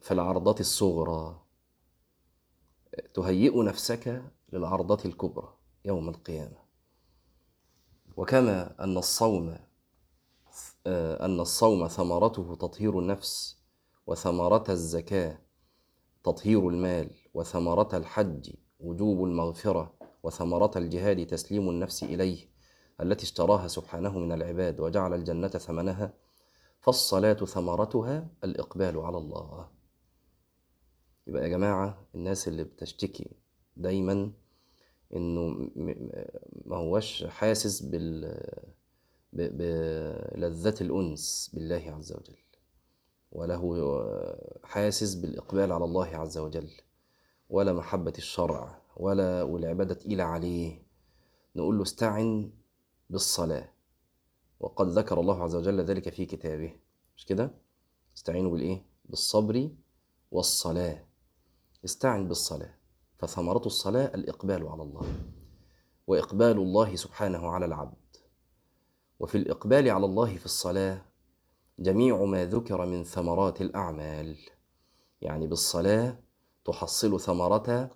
في 0.00 0.14
العرضة 0.14 0.56
الصغرى 0.60 1.42
تهيئ 3.14 3.62
نفسك 3.62 4.22
للعرضة 4.52 4.98
الكبرى 5.04 5.54
يوم 5.84 6.08
القيامة. 6.08 6.66
وكما 8.16 8.84
أن 8.84 8.96
الصوم 8.96 9.58
أن 10.86 11.40
الصوم 11.40 11.88
ثمرته 11.88 12.54
تطهير 12.54 12.98
النفس 12.98 13.58
وثمرة 14.06 14.64
الزكاة 14.68 15.38
تطهير 16.24 16.68
المال 16.68 17.10
وثمرة 17.34 17.96
الحج 17.96 18.52
وجوب 18.80 19.24
المغفرة 19.24 19.94
وثمرة 20.22 20.70
الجهاد 20.76 21.26
تسليم 21.26 21.68
النفس 21.70 22.02
إليه 22.02 22.48
التي 23.00 23.24
اشتراها 23.24 23.68
سبحانه 23.68 24.18
من 24.18 24.32
العباد 24.32 24.80
وجعل 24.80 25.14
الجنة 25.14 25.48
ثمنها 25.48 26.14
فالصلاة 26.80 27.34
ثمرتها 27.34 28.28
الإقبال 28.44 28.98
على 28.98 29.18
الله. 29.18 29.68
يبقى 31.26 31.42
يا 31.42 31.48
جماعة 31.48 32.06
الناس 32.14 32.48
اللي 32.48 32.64
بتشتكي 32.64 33.30
دايما 33.76 34.14
م- 35.10 35.70
ما 36.66 36.76
هوش 36.76 37.24
حاسس 37.24 37.82
بال 37.82 38.40
بلذة 39.32 40.74
الأنس 40.80 41.50
بالله 41.54 41.94
عز 41.96 42.12
وجل 42.12 42.36
وله 43.32 43.62
حاسس 44.64 45.14
بالإقبال 45.14 45.72
على 45.72 45.84
الله 45.84 46.06
عز 46.06 46.38
وجل 46.38 46.70
ولا 47.50 47.72
محبة 47.72 48.12
الشرع 48.18 48.82
ولا 48.96 49.42
والعبادة 49.42 49.94
تقيلة 49.94 50.24
عليه. 50.24 50.82
نقول 51.56 51.76
له 51.76 51.82
استعن 51.82 52.50
بالصلاة 53.10 53.68
وقد 54.60 54.88
ذكر 54.88 55.20
الله 55.20 55.42
عز 55.42 55.54
وجل 55.54 55.80
ذلك 55.80 56.08
في 56.08 56.26
كتابه 56.26 56.72
مش 57.16 57.26
كده؟ 57.26 57.50
استعينوا 58.16 58.50
بالإيه؟ 58.50 58.82
بالصبر 59.04 59.70
والصلاة. 60.30 61.04
استعن 61.86 62.28
بالصلاة 62.28 62.74
فثمرة 63.18 63.66
الصلاة 63.66 64.14
الإقبال 64.14 64.68
على 64.68 64.82
الله 64.82 65.06
وإقبال 66.06 66.56
الله 66.56 66.96
سبحانه 66.96 67.50
على 67.50 67.66
العبد. 67.66 68.16
وفي 69.20 69.38
الإقبال 69.38 69.90
على 69.90 70.04
الله 70.06 70.36
في 70.36 70.44
الصلاة 70.44 71.02
جميع 71.78 72.24
ما 72.24 72.44
ذكر 72.44 72.86
من 72.86 73.04
ثمرات 73.04 73.60
الأعمال. 73.60 74.36
يعني 75.20 75.46
بالصلاة 75.46 76.18
تحصل 76.64 77.20
ثمرة 77.20 77.90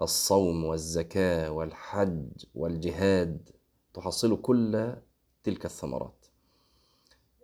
الصوم 0.00 0.64
والزكاة 0.64 1.50
والحج 1.50 2.44
والجهاد 2.54 3.50
تحصل 3.94 4.40
كل 4.40 4.96
تلك 5.42 5.64
الثمرات. 5.64 6.26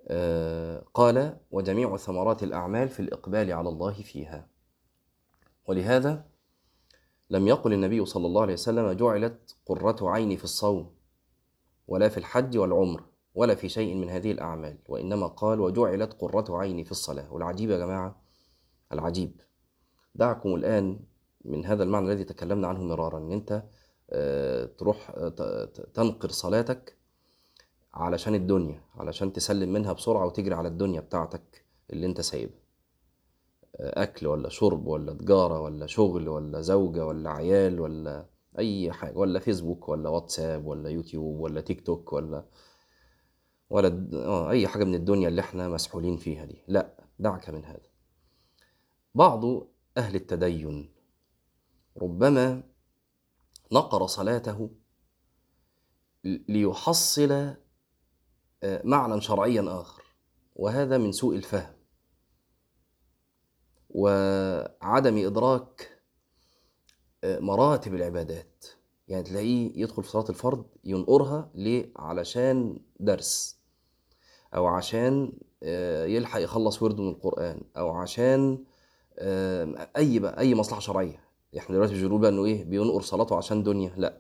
آه، 0.08 0.84
قال 0.94 1.36
وجميع 1.50 1.96
ثمرات 1.96 2.42
الأعمال 2.42 2.88
في 2.88 3.00
الإقبال 3.00 3.52
على 3.52 3.68
الله 3.68 3.92
فيها. 3.92 4.57
ولهذا 5.68 6.24
لم 7.30 7.48
يقل 7.48 7.72
النبي 7.72 8.04
صلى 8.04 8.26
الله 8.26 8.42
عليه 8.42 8.52
وسلم 8.52 8.92
جعلت 8.92 9.56
قرة 9.66 9.96
عيني 10.02 10.36
في 10.36 10.44
الصوم 10.44 10.94
ولا 11.88 12.08
في 12.08 12.18
الحج 12.18 12.58
والعمر 12.58 13.04
ولا 13.34 13.54
في 13.54 13.68
شيء 13.68 13.94
من 13.94 14.10
هذه 14.10 14.32
الأعمال 14.32 14.78
وإنما 14.88 15.26
قال 15.26 15.60
وجعلت 15.60 16.12
قرة 16.12 16.58
عيني 16.58 16.84
في 16.84 16.90
الصلاة. 16.90 17.32
والعجيب 17.32 17.70
يا 17.70 17.78
جماعة 17.78 18.20
العجيب. 18.92 19.40
دعكم 20.14 20.54
الآن 20.54 21.00
من 21.44 21.66
هذا 21.66 21.82
المعنى 21.82 22.06
الذي 22.06 22.24
تكلمنا 22.24 22.68
عنه 22.68 22.82
مرارا 22.84 23.18
إن 23.18 23.32
أنت 23.32 23.62
آه، 24.10 24.64
تروح 24.64 25.10
آه، 25.16 25.64
تنقر 25.94 26.30
صلاتك 26.30 26.96
علشان 27.94 28.34
الدنيا 28.34 28.82
علشان 28.94 29.32
تسلم 29.32 29.72
منها 29.72 29.92
بسرعة 29.92 30.26
وتجري 30.26 30.54
على 30.54 30.68
الدنيا 30.68 31.00
بتاعتك 31.00 31.64
اللي 31.90 32.06
أنت 32.06 32.20
سايبها. 32.20 32.67
أكل 33.80 34.26
ولا 34.26 34.48
شرب 34.48 34.86
ولا 34.86 35.12
تجارة 35.12 35.60
ولا 35.60 35.86
شغل 35.86 36.28
ولا 36.28 36.60
زوجة 36.60 37.06
ولا 37.06 37.30
عيال 37.30 37.80
ولا 37.80 38.26
أي 38.58 38.92
حاجة 38.92 39.16
ولا 39.18 39.38
فيسبوك 39.38 39.88
ولا 39.88 40.08
واتساب 40.08 40.66
ولا 40.66 40.90
يوتيوب 40.90 41.40
ولا 41.40 41.60
تيك 41.60 41.86
توك 41.86 42.12
ولا 42.12 42.44
ولا 43.70 44.08
آه 44.14 44.50
أي 44.50 44.68
حاجة 44.68 44.84
من 44.84 44.94
الدنيا 44.94 45.28
اللي 45.28 45.40
إحنا 45.40 45.68
مسحولين 45.68 46.16
فيها 46.16 46.44
دي. 46.44 46.64
لأ 46.68 47.04
دعك 47.18 47.50
من 47.50 47.64
هذا. 47.64 47.88
بعض 49.14 49.44
أهل 49.96 50.14
التدين 50.14 50.90
ربما 52.02 52.62
نقر 53.72 54.06
صلاته 54.06 54.70
ليحصل 56.24 57.32
آه، 58.62 58.82
معنى 58.84 59.20
شرعيا 59.20 59.80
آخر 59.80 60.02
وهذا 60.56 60.98
من 60.98 61.12
سوء 61.12 61.36
الفهم. 61.36 61.77
وعدم 63.90 65.26
إدراك 65.26 65.98
آه، 67.24 67.38
مراتب 67.38 67.94
العبادات. 67.94 68.64
يعني 69.08 69.22
تلاقيه 69.22 69.72
يدخل 69.82 70.02
في 70.02 70.10
صلاة 70.10 70.24
الفرض 70.28 70.66
ينقرها 70.84 71.50
ليه؟ 71.54 71.92
علشان 71.96 72.80
درس. 73.00 73.58
أو 74.54 74.66
عشان 74.66 75.32
آه، 75.62 76.04
يلحق 76.06 76.40
يخلص 76.40 76.82
ورده 76.82 77.02
من 77.02 77.08
القرآن. 77.10 77.60
أو 77.76 77.90
عشان 77.90 78.64
آه، 79.18 79.90
أي 79.96 80.18
بقى 80.18 80.38
أي 80.40 80.54
مصلحة 80.54 80.80
شرعية. 80.80 81.24
إحنا 81.58 81.74
دلوقتي 81.76 81.94
مش 81.94 82.02
بنقول 82.02 82.20
بقى 82.20 82.30
إنه 82.30 82.44
إيه؟ 82.44 82.64
بينقر 82.64 83.02
صلاته 83.02 83.36
عشان 83.36 83.62
دنيا. 83.62 83.92
لأ. 83.96 84.18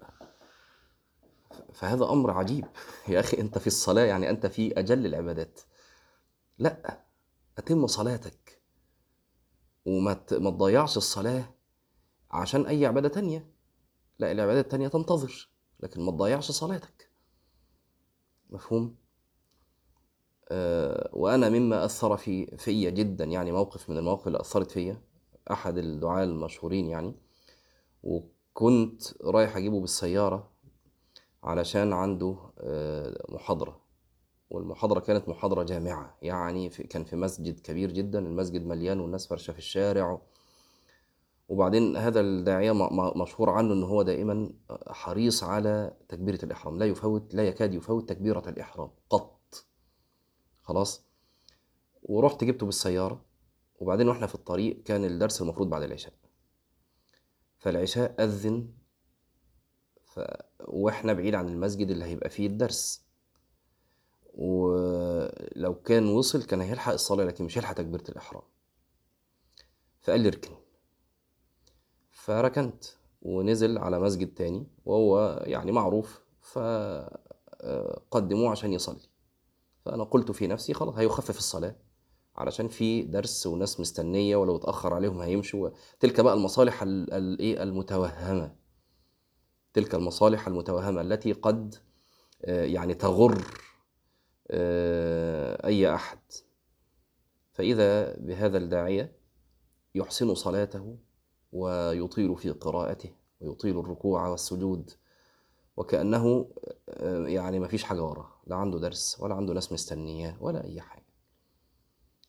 فهذا 1.72 2.04
أمر 2.04 2.30
عجيب. 2.30 2.64
يا 3.08 3.20
أخي 3.20 3.40
أنت 3.40 3.58
في 3.58 3.66
الصلاة 3.66 4.02
يعني 4.02 4.30
أنت 4.30 4.46
في 4.46 4.78
أجل 4.80 5.06
العبادات. 5.06 5.60
لأ. 6.58 7.00
أتم 7.58 7.86
صلاتك. 7.86 8.47
وما 9.88 10.24
ما 10.32 10.50
تضيعش 10.50 10.96
الصلاة 10.96 11.44
عشان 12.30 12.66
أي 12.66 12.86
عبادة 12.86 13.08
تانية. 13.08 13.46
لا 14.18 14.32
العبادة 14.32 14.60
التانية 14.60 14.88
تنتظر 14.88 15.48
لكن 15.80 16.00
ما 16.00 16.12
تضيعش 16.12 16.50
صلاتك. 16.50 17.10
مفهوم؟ 18.50 18.96
آه 20.50 21.10
وأنا 21.12 21.48
مما 21.48 21.84
أثر 21.84 22.16
في 22.16 22.56
فيا 22.56 22.90
جدا 22.90 23.24
يعني 23.24 23.52
موقف 23.52 23.90
من 23.90 23.98
المواقف 23.98 24.26
اللي 24.26 24.40
أثرت 24.40 24.70
فيا 24.70 25.02
أحد 25.50 25.78
الدعاة 25.78 26.24
المشهورين 26.24 26.86
يعني. 26.86 27.14
وكنت 28.02 29.02
رايح 29.24 29.56
أجيبه 29.56 29.80
بالسيارة 29.80 30.50
علشان 31.42 31.92
عنده 31.92 32.36
آه، 32.58 33.24
محاضرة. 33.28 33.87
والمحاضرة 34.50 35.00
كانت 35.00 35.28
محاضرة 35.28 35.62
جامعة. 35.62 36.16
يعني 36.22 36.70
في 36.70 36.82
كان 36.82 37.04
في 37.04 37.16
مسجد 37.16 37.60
كبير 37.60 37.92
جدا 37.92 38.18
المسجد 38.18 38.66
مليان 38.66 39.00
والناس 39.00 39.26
فرشة 39.26 39.52
في 39.52 39.58
الشارع. 39.58 40.20
وبعدين 41.48 41.96
هذا 41.96 42.20
الداعية 42.20 42.72
مشهور 43.16 43.50
عنه 43.50 43.74
ان 43.74 43.82
هو 43.82 44.02
دائما 44.02 44.50
حريص 44.86 45.44
على 45.44 45.92
تكبيرة 46.08 46.44
الإحرام. 46.44 46.78
لا 46.78 46.86
يفوت 46.86 47.34
لا 47.34 47.48
يكاد 47.48 47.74
يفوت 47.74 48.08
تكبيرة 48.08 48.48
الإحرام 48.48 48.90
قط. 49.10 49.64
خلاص؟ 50.62 51.02
ورحت 52.02 52.44
جبته 52.44 52.66
بالسيارة. 52.66 53.24
وبعدين 53.80 54.08
وإحنا 54.08 54.26
في 54.26 54.34
الطريق 54.34 54.82
كان 54.82 55.04
الدرس 55.04 55.42
المفروض 55.42 55.70
بعد 55.70 55.82
العشاء. 55.82 56.12
فالعشاء 57.58 58.24
أذن. 58.24 58.68
ف... 60.04 60.20
وإحنا 60.60 61.12
بعيد 61.12 61.34
عن 61.34 61.48
المسجد 61.48 61.90
اللي 61.90 62.04
هيبقى 62.04 62.30
فيه 62.30 62.46
الدرس. 62.46 63.07
ولو 64.38 65.74
كان 65.84 66.08
وصل 66.08 66.42
كان 66.42 66.60
هيلحق 66.60 66.92
الصلاة 66.92 67.24
لكن 67.24 67.44
مش 67.44 67.58
هيلحق 67.58 67.72
تكبيرة 67.74 68.04
الإحرام. 68.08 68.42
فقال 70.00 70.20
لي 70.20 70.28
اركن. 70.28 70.50
فركنت 72.10 72.84
ونزل 73.22 73.78
على 73.78 73.98
مسجد 74.00 74.34
تاني 74.34 74.66
وهو 74.86 75.42
يعني 75.46 75.72
معروف 75.72 76.20
فقدموه 76.40 77.20
عشان 78.50 78.72
يصلي. 78.72 79.08
فأنا 79.84 80.04
قلت 80.04 80.30
في 80.30 80.46
نفسي 80.46 80.74
خلاص 80.74 80.94
هيخفف 80.94 81.38
الصلاة 81.38 81.76
علشان 82.36 82.68
في 82.68 83.02
درس 83.02 83.46
وناس 83.46 83.80
مستنية 83.80 84.36
ولو 84.36 84.56
اتأخر 84.56 84.94
عليهم 84.94 85.20
هيمشوا. 85.20 85.70
تلك 86.00 86.20
بقى 86.20 86.34
المصالح 86.34 86.82
ال- 86.82 87.12
ال- 87.14 87.38
إيه؟ 87.38 87.62
المتوهمة. 87.62 88.56
تلك 89.72 89.94
المصالح 89.94 90.46
المتوهمة 90.46 91.00
التي 91.00 91.32
قد 91.32 91.74
آه، 92.44 92.64
يعني 92.64 92.94
تغر 92.94 93.44
أي 95.64 95.94
أحد. 95.94 96.18
فإذا 97.52 98.16
بهذا 98.16 98.58
الداعية 98.58 99.16
يحسن 99.94 100.34
صلاته 100.34 100.98
ويطيل 101.52 102.36
في 102.36 102.50
قراءته 102.50 103.12
ويطيل 103.40 103.78
الركوع 103.78 104.28
والسجود 104.28 104.90
وكأنه 105.76 106.50
آه، 106.88 107.26
يعني 107.26 107.58
ما 107.58 107.68
فيش 107.68 107.84
حاجة 107.84 108.02
وراه 108.02 108.32
لا 108.46 108.56
عنده 108.56 108.78
درس 108.78 109.20
ولا 109.20 109.34
عنده 109.34 109.54
ناس 109.54 109.72
مستنياه 109.72 110.36
ولا 110.42 110.64
أي 110.64 110.80
حاجة. 110.80 111.06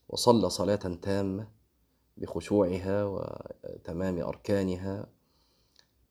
وصلى 0.10 0.49
صلاة 0.49 0.75
تامة 0.75 1.47
بخشوعها 2.17 3.03
وتمام 3.03 4.21
أركانها 4.21 5.08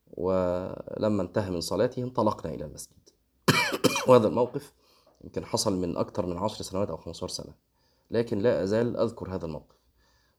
ولما 0.07 1.21
انتهى 1.23 1.51
من 1.51 1.61
صلاته 1.61 2.03
انطلقنا 2.03 2.53
إلى 2.53 2.65
المسجد. 2.65 3.09
وهذا 4.07 4.27
الموقف 4.27 4.73
يمكن 5.21 5.45
حصل 5.45 5.77
من 5.77 5.97
أكثر 5.97 6.25
من 6.25 6.37
عشر 6.37 6.63
سنوات 6.63 6.89
أو 6.89 6.97
15 6.97 7.27
سنة 7.27 7.53
لكن 8.11 8.39
لا 8.39 8.63
أزال 8.63 8.97
أذكر 8.97 9.35
هذا 9.35 9.45
الموقف 9.45 9.75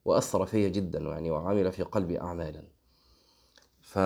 وأثر 0.05 0.47
فيا 0.47 0.69
جدا 0.69 0.99
يعني 0.99 1.31
وعمل 1.31 1.73
في 1.73 1.83
قلبي 1.83 2.21
أعمالا. 2.21 2.63
ف 3.81 3.99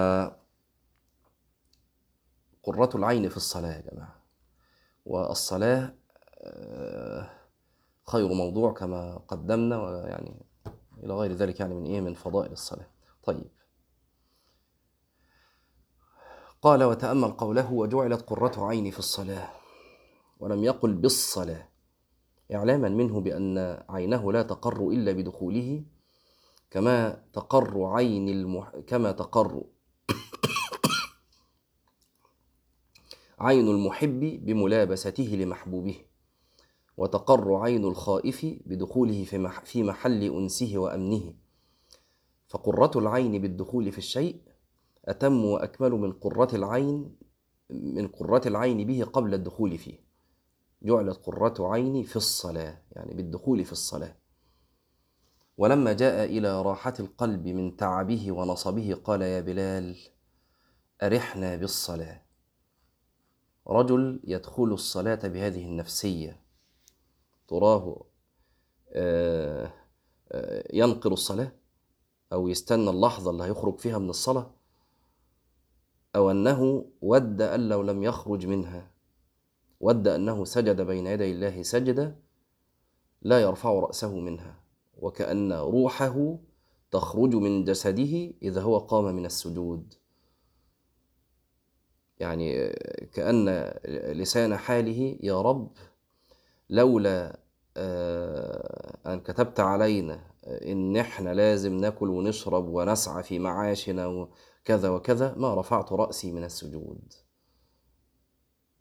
قرة 2.62 2.90
العين 2.94 3.28
في 3.28 3.37
الصلاة 3.37 3.72
يا 3.76 3.80
جماعة 3.90 4.22
والصلاة 5.06 5.94
آه، 6.38 7.30
خير 8.06 8.32
موضوع 8.32 8.72
كما 8.72 9.16
قدمنا 9.28 9.82
ويعني 9.82 10.34
إلى 11.02 11.14
غير 11.14 11.32
ذلك 11.32 11.60
يعني 11.60 11.74
من 11.74 11.84
إيه 11.87 12.00
من 12.00 12.14
فضائل 12.14 12.52
الصلاة. 12.52 12.87
طيب. 13.24 13.50
قال 16.62 16.84
وتأمل 16.84 17.32
قوله 17.32 17.72
وجعلت 17.72 18.22
قرة 18.22 18.66
عيني 18.66 18.90
في 18.90 18.98
الصلاة. 18.98 19.63
ولم 20.40 20.64
يقل 20.64 20.94
بالصلاة. 20.94 21.68
إعلاما 22.55 22.88
منه 22.88 23.20
بأن 23.20 23.83
عينه 23.88 24.33
لا 24.33 24.42
تقر 24.42 24.88
إلا 24.88 25.12
بدخوله 25.12 25.85
كما 26.70 27.23
تقر 27.33 27.85
عين 27.85 28.29
المح... 28.29 28.77
كما 28.87 29.12
تقر 29.12 29.62
عين 33.38 33.68
المحب 33.68 34.20
بملابسته 34.20 35.25
لمحبوبه 35.25 35.97
وتقر 36.97 37.55
عين 37.55 37.85
الخائف 37.85 38.47
بدخوله 38.66 39.25
في, 39.25 39.38
مح... 39.38 39.64
في 39.64 39.83
محل 39.83 40.23
أنسه 40.23 40.79
وأمنه. 40.79 41.35
فقرة 42.49 42.90
العين 42.97 43.38
بالدخول 43.42 43.92
في 43.92 43.99
الشيء 43.99 44.40
أتم 45.05 45.44
وأكمل 45.44 45.90
من 45.90 46.12
قرة 46.12 46.55
العين 46.55 47.16
من 47.70 48.09
قرة 48.09 48.42
العين 48.47 48.87
به 48.87 49.05
قبل 49.05 49.35
الدخول 49.35 49.79
فيه. 49.79 50.05
جعلت 50.85 51.16
قرة 51.27 51.55
عيني 51.73 52.05
في 52.05 52.16
الصلاة 52.16 52.83
يعني 52.92 53.14
بالدخول 53.14 53.64
في 53.64 53.73
الصلاة. 53.73 54.16
ولما 55.59 55.92
جاء 55.92 56.25
إلى 56.25 56.62
راحة 56.62 56.94
القلب 57.01 57.47
من 57.49 57.77
تعبه 57.77 58.33
ونصبه 58.33 58.94
قال 59.05 59.23
يا 59.23 59.40
بلال 59.40 59.97
أرحنا 61.03 61.57
بالصلاة. 61.57 62.23
رجل 63.66 64.20
يدخل 64.25 64.73
الصلاة 64.73 65.29
بهذه 65.29 65.64
النفسية. 65.64 66.40
تراه 67.49 68.05
آه، 68.92 69.73
آه، 70.33 70.64
ينقر 70.73 71.12
الصلاة 71.12 71.53
أو 72.33 72.49
يستنى 72.49 72.90
اللحظة 72.90 73.31
اللي 73.31 73.44
هيخرج 73.44 73.79
فيها 73.79 73.99
من 73.99 74.11
الصلاة 74.11 74.51
أو 76.16 76.31
أنه 76.31 76.87
ود 77.03 77.42
أن 77.42 77.68
لو 77.68 77.83
لم 77.83 78.03
يخرج 78.03 78.47
منها. 78.47 78.93
ود 79.85 80.09
أنه 80.09 80.44
سجد 80.44 80.81
بين 80.81 81.07
يدي 81.07 81.33
الله 81.33 81.62
سجدة 81.62 82.16
لا 83.23 83.40
يرفع 83.40 83.70
رأسه 83.70 84.18
منها 84.20 84.61
وكأن 84.99 85.53
روحه 85.53 86.38
تخرج 86.90 87.35
من 87.35 87.64
جسده 87.64 88.33
إذا 88.42 88.61
هو 88.62 88.79
قام 88.79 89.05
من 89.16 89.27
السجود. 89.27 89.94
يعني 92.18 92.68
كأن 93.12 93.75
لسان 94.20 94.57
حاله 94.57 95.18
يا 95.23 95.40
رب 95.40 95.70
لولا 96.70 97.38
آه، 97.77 98.99
أن 99.07 99.20
كتبت 99.20 99.61
علينا 99.61 100.20
إن 100.47 100.97
إحنا 100.97 101.35
لازم 101.35 101.77
نأكل 101.77 102.09
ونشرب 102.11 102.68
ونسعى 102.68 103.23
في 103.23 103.38
معاشنا 103.38 104.07
وكذا 104.07 104.88
وكذا 104.90 105.35
ما 105.37 105.55
رفعت 105.55 105.92
رأسي 105.92 106.33
من 106.33 106.44
السجود. 106.44 107.23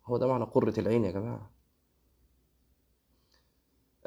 هو 0.06 0.16
ده 0.16 0.26
معنى 0.26 0.44
قرة 0.44 0.80
العين 0.80 1.04
يا 1.04 1.10
جماعة. 1.10 1.50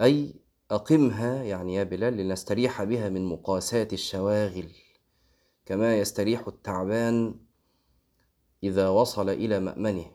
أي 0.01 0.33
أقمها 0.71 1.43
يعني 1.43 1.75
يا 1.75 1.83
بلال 1.83 2.17
لنستريح 2.17 2.83
بها 2.83 3.09
من 3.09 3.25
مقاسات 3.25 3.93
الشواغل 3.93 4.71
كما 5.65 5.97
يستريح 5.97 6.47
التعبان 6.47 7.35
إذا 8.63 8.89
وصل 8.89 9.29
إلى 9.29 9.59
مأمنه 9.59 10.11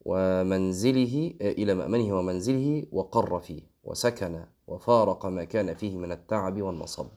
ومنزله 0.00 1.34
إلى 1.40 1.74
مأمنه 1.74 2.18
ومنزله 2.18 2.86
وقر 2.92 3.40
فيه 3.40 3.62
وسكن 3.84 4.46
وفارق 4.66 5.26
ما 5.26 5.44
كان 5.44 5.74
فيه 5.74 5.96
من 5.96 6.12
التعب 6.12 6.62
والنصب. 6.62 7.08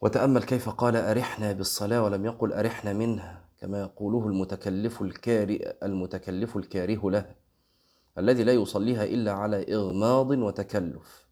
وتأمل 0.00 0.42
كيف 0.42 0.68
قال 0.68 0.96
أرحنا 0.96 1.52
بالصلاة 1.52 2.02
ولم 2.04 2.24
يقل 2.24 2.52
أرحنا 2.52 2.92
منها. 2.92 3.41
كما 3.62 3.80
يقوله 3.80 4.26
المتكلف 4.26 5.02
الكارئ 5.02 5.86
المتكلف 5.86 6.56
الكاره 6.56 7.10
له 7.10 7.34
الذي 8.18 8.44
لا 8.44 8.52
يصليها 8.52 9.04
إلا 9.04 9.32
على 9.32 9.74
إغماض 9.74 10.30
وتكلف 10.30 11.28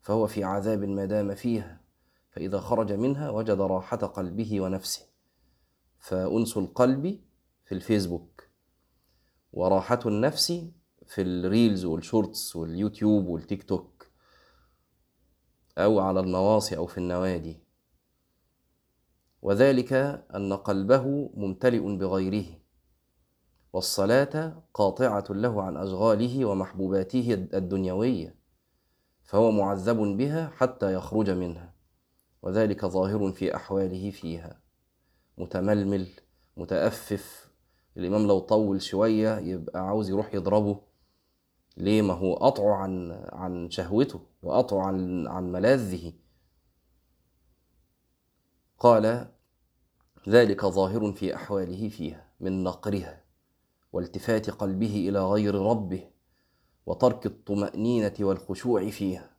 فهو 0.00 0.26
في 0.26 0.44
عذاب 0.44 0.84
ما 0.84 1.04
دام 1.04 1.34
فيها 1.34 1.80
فإذا 2.30 2.60
خرج 2.60 2.92
منها 2.92 3.30
وجد 3.30 3.60
راحة 3.60 3.96
قلبه 3.96 4.60
ونفسه. 4.60 5.02
فأنس 5.98 6.56
القلب 6.56 7.20
في 7.64 7.74
الفيسبوك 7.74 8.48
وراحة 9.52 10.00
النفس 10.06 10.64
في 11.06 11.22
ال 11.22 11.32
Reels 11.32 11.84
وال 11.84 12.02
Shorts 12.02 12.56
واليوتيوب 12.56 13.26
والتيك 13.26 13.62
توك 13.62 14.06
أو 15.78 16.00
على 16.00 16.20
النواصي 16.20 16.76
أو 16.76 16.86
في 16.86 16.98
النوادي. 16.98 17.61
وذلك 19.42 19.92
أن 20.34 20.52
قلبه 20.52 21.30
ممتلئ 21.34 21.96
بغيره 21.96 22.46
والصلاة 23.72 24.62
قاطعة 24.74 25.24
له 25.30 25.62
عن 25.62 25.76
أشغاله 25.76 26.44
ومحبوباته 26.44 27.34
الدنيوية 27.34 28.34
فهو 29.22 29.50
معذب 29.50 29.96
بها 29.96 30.48
حتى 30.56 30.94
يخرج 30.94 31.30
منها 31.30 31.74
وذلك 32.42 32.86
ظاهر 32.86 33.32
في 33.32 33.56
أحواله 33.56 34.10
فيها. 34.10 34.60
متململ 35.38 36.08
متأفف 36.56 37.50
الإمام 37.96 38.26
لو 38.26 38.38
طول 38.38 38.82
شوية 38.82 39.38
يبقى 39.38 39.86
عاوز 39.86 40.10
يروح 40.10 40.34
يضربه. 40.34 40.80
ليه؟ 41.76 42.02
ما 42.02 42.14
هو 42.14 42.34
قطعه 42.34 42.74
عن 42.74 43.12
عن 43.32 43.70
شهوته 43.70 44.20
وقطعه 44.42 44.82
عن 44.82 45.26
عن 45.26 45.52
ملاذه. 45.52 46.12
قال 48.82 49.28
ذلك 50.28 50.66
ظاهر 50.66 51.12
في 51.12 51.34
أحواله 51.34 51.88
فيها 51.88 52.32
من 52.40 52.64
نقرها 52.64 53.24
والتفات 53.92 54.50
قلبه 54.50 55.08
إلى 55.08 55.24
غير 55.24 55.54
ربه 55.54 56.10
وترك 56.86 57.26
الطمأنينة 57.26 58.14
والخشوع 58.20 58.90
فيها. 58.90 59.30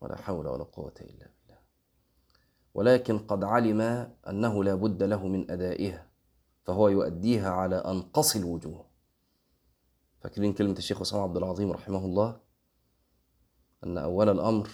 ولا 0.00 0.16
حول 0.16 0.46
ولا 0.46 0.64
قوة 0.64 0.94
إلا 1.00 1.30
بالله. 1.38 1.58
ولكن 2.74 3.18
قد 3.18 3.44
علم 3.44 3.80
أنه 4.28 4.64
لا 4.64 4.74
بد 4.74 5.02
له 5.02 5.26
من 5.26 5.50
أدائها 5.50 6.08
فهو 6.64 6.88
يؤديها 6.88 7.50
على 7.50 7.76
أنقص 7.76 8.36
الوجوه 8.36 8.86
فاكرين 10.20 10.52
كلمة 10.52 10.78
الشيخ 10.78 11.00
أسامة 11.00 11.22
عبد 11.22 11.36
العظيم 11.36 11.72
رحمه 11.72 12.04
الله؟ 12.04 12.40
أن 13.84 13.98
أول 13.98 14.28
الأمر 14.28 14.70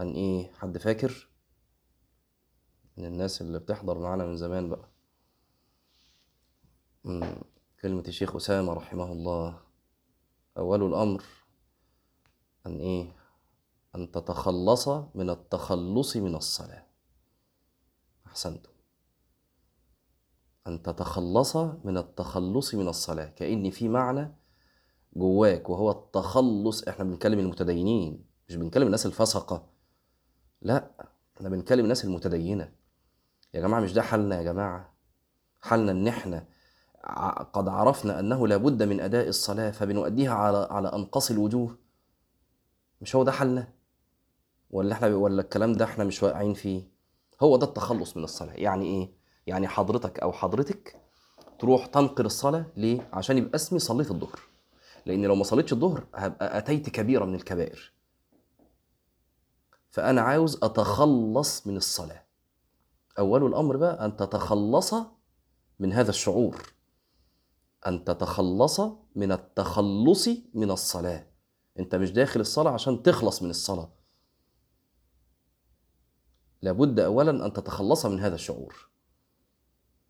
أن 0.00 0.12
إيه 0.12 0.52
حد 0.52 0.78
فاكر؟ 0.78 1.31
من 2.96 3.04
الناس 3.04 3.42
اللي 3.42 3.58
بتحضر 3.58 3.98
معانا 3.98 4.24
من 4.26 4.36
زمان 4.36 4.68
بقى. 4.70 4.88
كلمة 7.82 8.04
الشيخ 8.08 8.36
أسامة 8.36 8.72
رحمه 8.72 9.12
الله. 9.12 9.60
أول 10.58 10.82
الأمر 10.86 11.24
أن 12.66 12.80
إيه؟ 12.80 13.16
أن 13.94 14.10
تتخلص 14.10 14.88
من 14.88 15.30
التخلص 15.30 16.16
من 16.16 16.34
الصلاة. 16.34 16.86
أحسنتم. 18.26 18.70
أن 20.66 20.82
تتخلص 20.82 21.56
من 21.56 21.96
التخلص 21.96 22.74
من 22.74 22.88
الصلاة. 22.88 23.26
كأن 23.28 23.70
في 23.70 23.88
معنى 23.88 24.34
جواك 25.16 25.70
وهو 25.70 25.90
التخلص. 25.90 26.88
إحنا 26.88 27.04
بنتكلم 27.04 27.38
المتدينين 27.38 28.24
مش 28.48 28.56
بنتكلم 28.56 28.86
الناس 28.86 29.06
الفسقة. 29.06 29.68
لا 30.62 30.90
إحنا 31.36 31.48
بنتكلم 31.48 31.84
الناس 31.84 32.04
المتدينة. 32.04 32.72
يا 33.54 33.60
جماعة 33.60 33.80
مش 33.80 33.92
ده 33.92 34.02
حالنا 34.02 34.36
يا 34.36 34.42
جماعة. 34.42 34.94
حالنا 35.60 35.92
إن 35.92 36.08
إحنا 36.08 36.46
قد 37.52 37.68
عرفنا 37.68 38.20
أنه 38.20 38.48
لابد 38.48 38.82
من 38.82 39.00
أداء 39.00 39.28
الصلاة 39.28 39.70
فبنؤديها 39.70 40.34
على 40.34 40.68
على 40.70 40.88
أنقاص 40.92 41.30
الوجوه. 41.30 41.78
مش 43.00 43.16
هو 43.16 43.22
ده 43.22 43.32
حالنا؟ 43.32 43.68
ولا 44.70 44.92
إحنا 44.94 45.06
ولا 45.16 45.42
الكلام 45.42 45.72
ده 45.72 45.84
إحنا 45.84 46.04
مش 46.04 46.22
واقعين 46.22 46.54
فيه؟ 46.54 46.82
هو 47.42 47.56
ده 47.56 47.66
التخلص 47.66 48.16
من 48.16 48.24
الصلاة. 48.24 48.54
يعني 48.54 48.84
إيه؟ 48.86 49.10
يعني 49.46 49.68
حضرتك 49.68 50.20
أو 50.20 50.32
حضرتك 50.32 50.96
تروح 51.58 51.86
تنقر 51.86 52.24
الصلاة 52.26 52.66
ليه؟ 52.76 53.08
عشان 53.12 53.38
يبقى 53.38 53.54
اسمي 53.56 53.78
صليت 53.78 54.10
الظهر. 54.10 54.40
لأن 55.06 55.22
لو 55.22 55.34
ما 55.34 55.44
صليتش 55.44 55.72
الظهر 55.72 56.06
هبقى 56.14 56.58
أتيت 56.58 56.90
كبيرة 56.90 57.24
من 57.24 57.34
الكبائر. 57.34 57.92
فأنا 59.90 60.20
عاوز 60.20 60.58
أتخلص 60.62 61.66
من 61.66 61.76
الصلاة. 61.76 62.22
أول 63.18 63.46
الأمر 63.46 63.76
بقى 63.76 64.04
أن 64.04 64.16
تتخلص 64.16 64.94
من 65.78 65.92
هذا 65.92 66.10
الشعور. 66.10 66.72
أن 67.86 68.04
تتخلص 68.04 68.80
من 69.16 69.32
التخلص 69.32 70.28
من 70.54 70.70
الصلاة. 70.70 71.26
أنت 71.78 71.94
مش 71.94 72.12
داخل 72.12 72.40
الصلاة 72.40 72.70
عشان 72.70 73.02
تخلص 73.02 73.42
من 73.42 73.50
الصلاة. 73.50 73.92
لابد 76.62 77.00
أولا 77.00 77.46
أن 77.46 77.52
تتخلص 77.52 78.06
من 78.06 78.20
هذا 78.20 78.34
الشعور. 78.34 78.88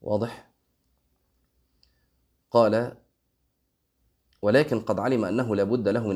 واضح؟ 0.01 0.53
قال 2.51 2.97
ولكن 4.43 4.81
قد 4.81 4.99
علم 4.99 5.25
أنه 5.25 5.57
لابد 5.57 5.89
له 5.89 6.09
من 6.09 6.15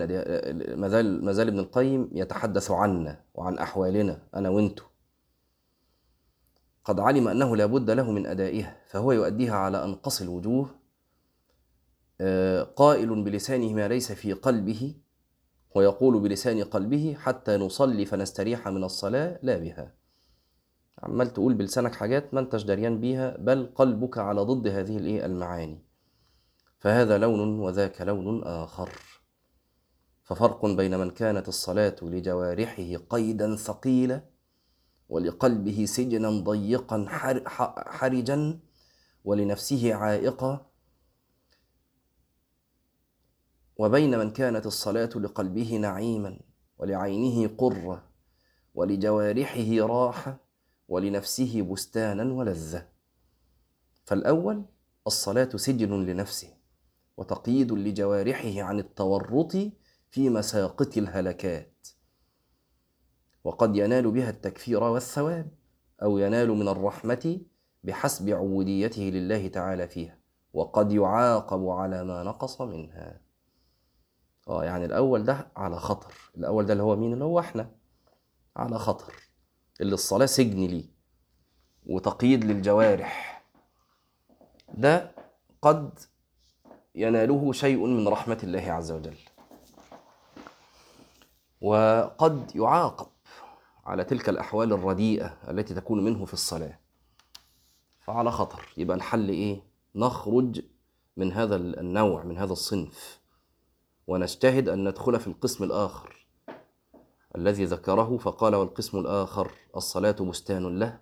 مازال 0.81 1.25
مازال 1.25 1.49
ابن 1.49 1.59
القيم 1.59 2.11
يتحدث 2.13 2.71
عنا 2.71 3.25
وعن 3.35 3.59
أحوالنا 3.59 4.29
أنا 4.35 4.49
وأنتو. 4.49 4.85
قد 6.87 7.01
علم 7.01 7.29
أنه 7.29 7.57
لا 7.57 7.67
بد 7.67 7.91
له 7.91 8.11
من 8.11 8.27
أدائها 8.27 8.77
فهو 8.87 9.13
يؤديها 9.13 9.57
على 9.57 9.85
أنقص 9.85 10.23
الوجوه 10.23 10.71
آه، 12.21 12.63
قائل 12.63 13.25
بلسانه 13.25 13.75
ما 13.75 13.89
ليس 13.89 14.13
في 14.13 14.33
قلبه 14.33 14.95
ويقول 15.75 16.21
بلسان 16.21 16.65
قلبه 16.65 17.17
حتى 17.19 17.57
نصلي 17.57 18.05
فنستريح 18.05 18.69
من 18.69 18.85
الصلاة 18.85 19.39
لا 19.43 19.59
بها. 19.59 19.95
عمال 21.03 21.33
تقول 21.33 21.55
بلسانك 21.55 21.95
حاجات 21.95 22.35
ما 22.35 22.41
انتش 22.41 22.63
دريان 22.63 23.01
بيها 23.01 23.37
بل 23.37 23.73
قلبك 23.75 24.19
على 24.19 24.41
ضد 24.41 24.69
هذه 24.69 24.97
الإيه؟ 24.97 25.27
المعاني. 25.27 25.85
فهذا 26.79 27.19
لون 27.19 27.59
وذاك 27.59 28.01
لون 28.01 28.45
آخر. 28.45 28.91
ففرق 30.25 30.67
بين 30.67 30.99
من 30.99 31.11
كانت 31.11 31.49
الصلاة 31.49 31.97
لجوارحه 32.03 32.97
قيدا 33.11 33.57
ثقيلا 33.57 34.36
ولقلبه 35.09 35.85
سجنا 35.85 36.31
ضيقا 36.31 37.07
حرجا 37.87 38.61
ولنفسه 39.25 39.95
عائقا. 39.95 40.67
وبين 43.77 44.19
من 44.19 44.31
كانت 44.31 44.67
الصلاة 44.67 45.11
لقلبه 45.17 45.77
نعيما 45.77 46.41
ولعينه 46.79 47.57
قرة 47.59 48.09
ولجوارحه 48.75 49.87
راحة 49.87 50.41
ولنفسه 50.89 51.63
بستانا 51.63 52.33
ولذة. 52.33 52.89
فالأول 54.05 54.65
الصلاة 55.07 55.49
سجن 55.57 56.07
لنفسه 56.07 56.49
وتقييد 57.17 57.73
لجوارحه 57.73 58.63
عن 58.63 58.79
التورط 58.79 59.53
في 60.11 60.31
مساقط 60.31 60.97
الهلكات. 60.97 61.76
وقد 63.47 63.77
ينال 63.77 64.11
بها 64.11 64.31
التكفير 64.31 64.83
والثواب 64.85 65.51
أو 66.03 66.19
ينال 66.19 66.51
من 66.51 66.69
الرحمة 66.69 67.41
بحسب 67.85 68.31
عبوديته 68.31 69.03
لله 69.03 69.49
تعالى 69.49 69.89
فيها 69.89 70.19
وقد 70.53 70.93
يعاقب 70.93 71.69
على 71.69 72.05
ما 72.05 72.23
نقص 72.23 72.61
منها. 72.61 73.21
آه 74.49 74.65
يعني 74.65 74.85
الأول 74.85 75.25
ده 75.25 75.49
على 75.57 75.77
خطر. 75.77 76.15
الأول 76.37 76.67
ده 76.67 76.73
اللي 76.73 76.83
هو 76.83 76.97
مين؟ 76.97 77.13
اللي 77.13 77.25
هو 77.25 77.41
إحنا. 77.41 77.71
على 78.57 78.79
خطر. 78.79 79.15
اللي 79.81 79.95
الصلاة 79.95 80.27
سجن 80.27 80.67
ليه 80.67 80.85
وتقييد 81.87 82.45
للجوارح. 82.45 83.45
ده 84.75 85.13
قد 85.63 85.99
يناله 86.95 87.53
شيء 87.53 87.87
من 87.87 88.09
رحمة 88.09 88.39
الله 88.43 88.73
عز 88.73 88.93
وجل. 88.93 89.17
وقد 91.61 92.57
يعاقب. 92.57 93.16
على 93.87 94.05
تلك 94.05 94.29
الأحوال 94.29 94.73
الرديئة 94.73 95.39
التي 95.49 95.75
تكون 95.75 96.05
منه 96.05 96.25
في 96.25 96.33
الصلاة. 96.33 96.79
فعلى 98.01 98.31
خطر. 98.31 98.69
يبقى 98.77 98.97
الحل 98.97 99.29
إيه؟ 99.29 99.63
نخرج 99.95 100.61
من 101.17 101.33
هذا 101.33 101.57
النوع 101.57 102.25
من 102.25 102.39
هذا 102.39 102.53
الصنف. 102.53 103.21
ونجتهد 104.07 104.69
أن 104.69 104.89
ندخل 104.89 105.21
في 105.21 105.27
القسم 105.27 105.65
الآخر 105.65 106.27
الذي 107.37 107.65
ذكره 107.65 108.17
فقال 108.19 108.55
والقسم 108.55 108.99
الآخر 108.99 109.51
الصلاة 109.77 110.13
بستان 110.13 110.79
له. 110.79 111.01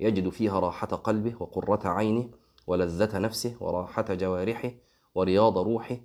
يجد 0.00 0.28
فيها 0.28 0.60
راحة 0.60 0.86
قلبه 0.86 1.34
وقرة 1.40 1.88
عينه 1.88 2.30
ولذة 2.66 3.18
نفسه 3.18 3.56
وراحة 3.60 4.14
جوارحه 4.14 4.70
ورياض 5.14 5.58
روحه 5.58 5.96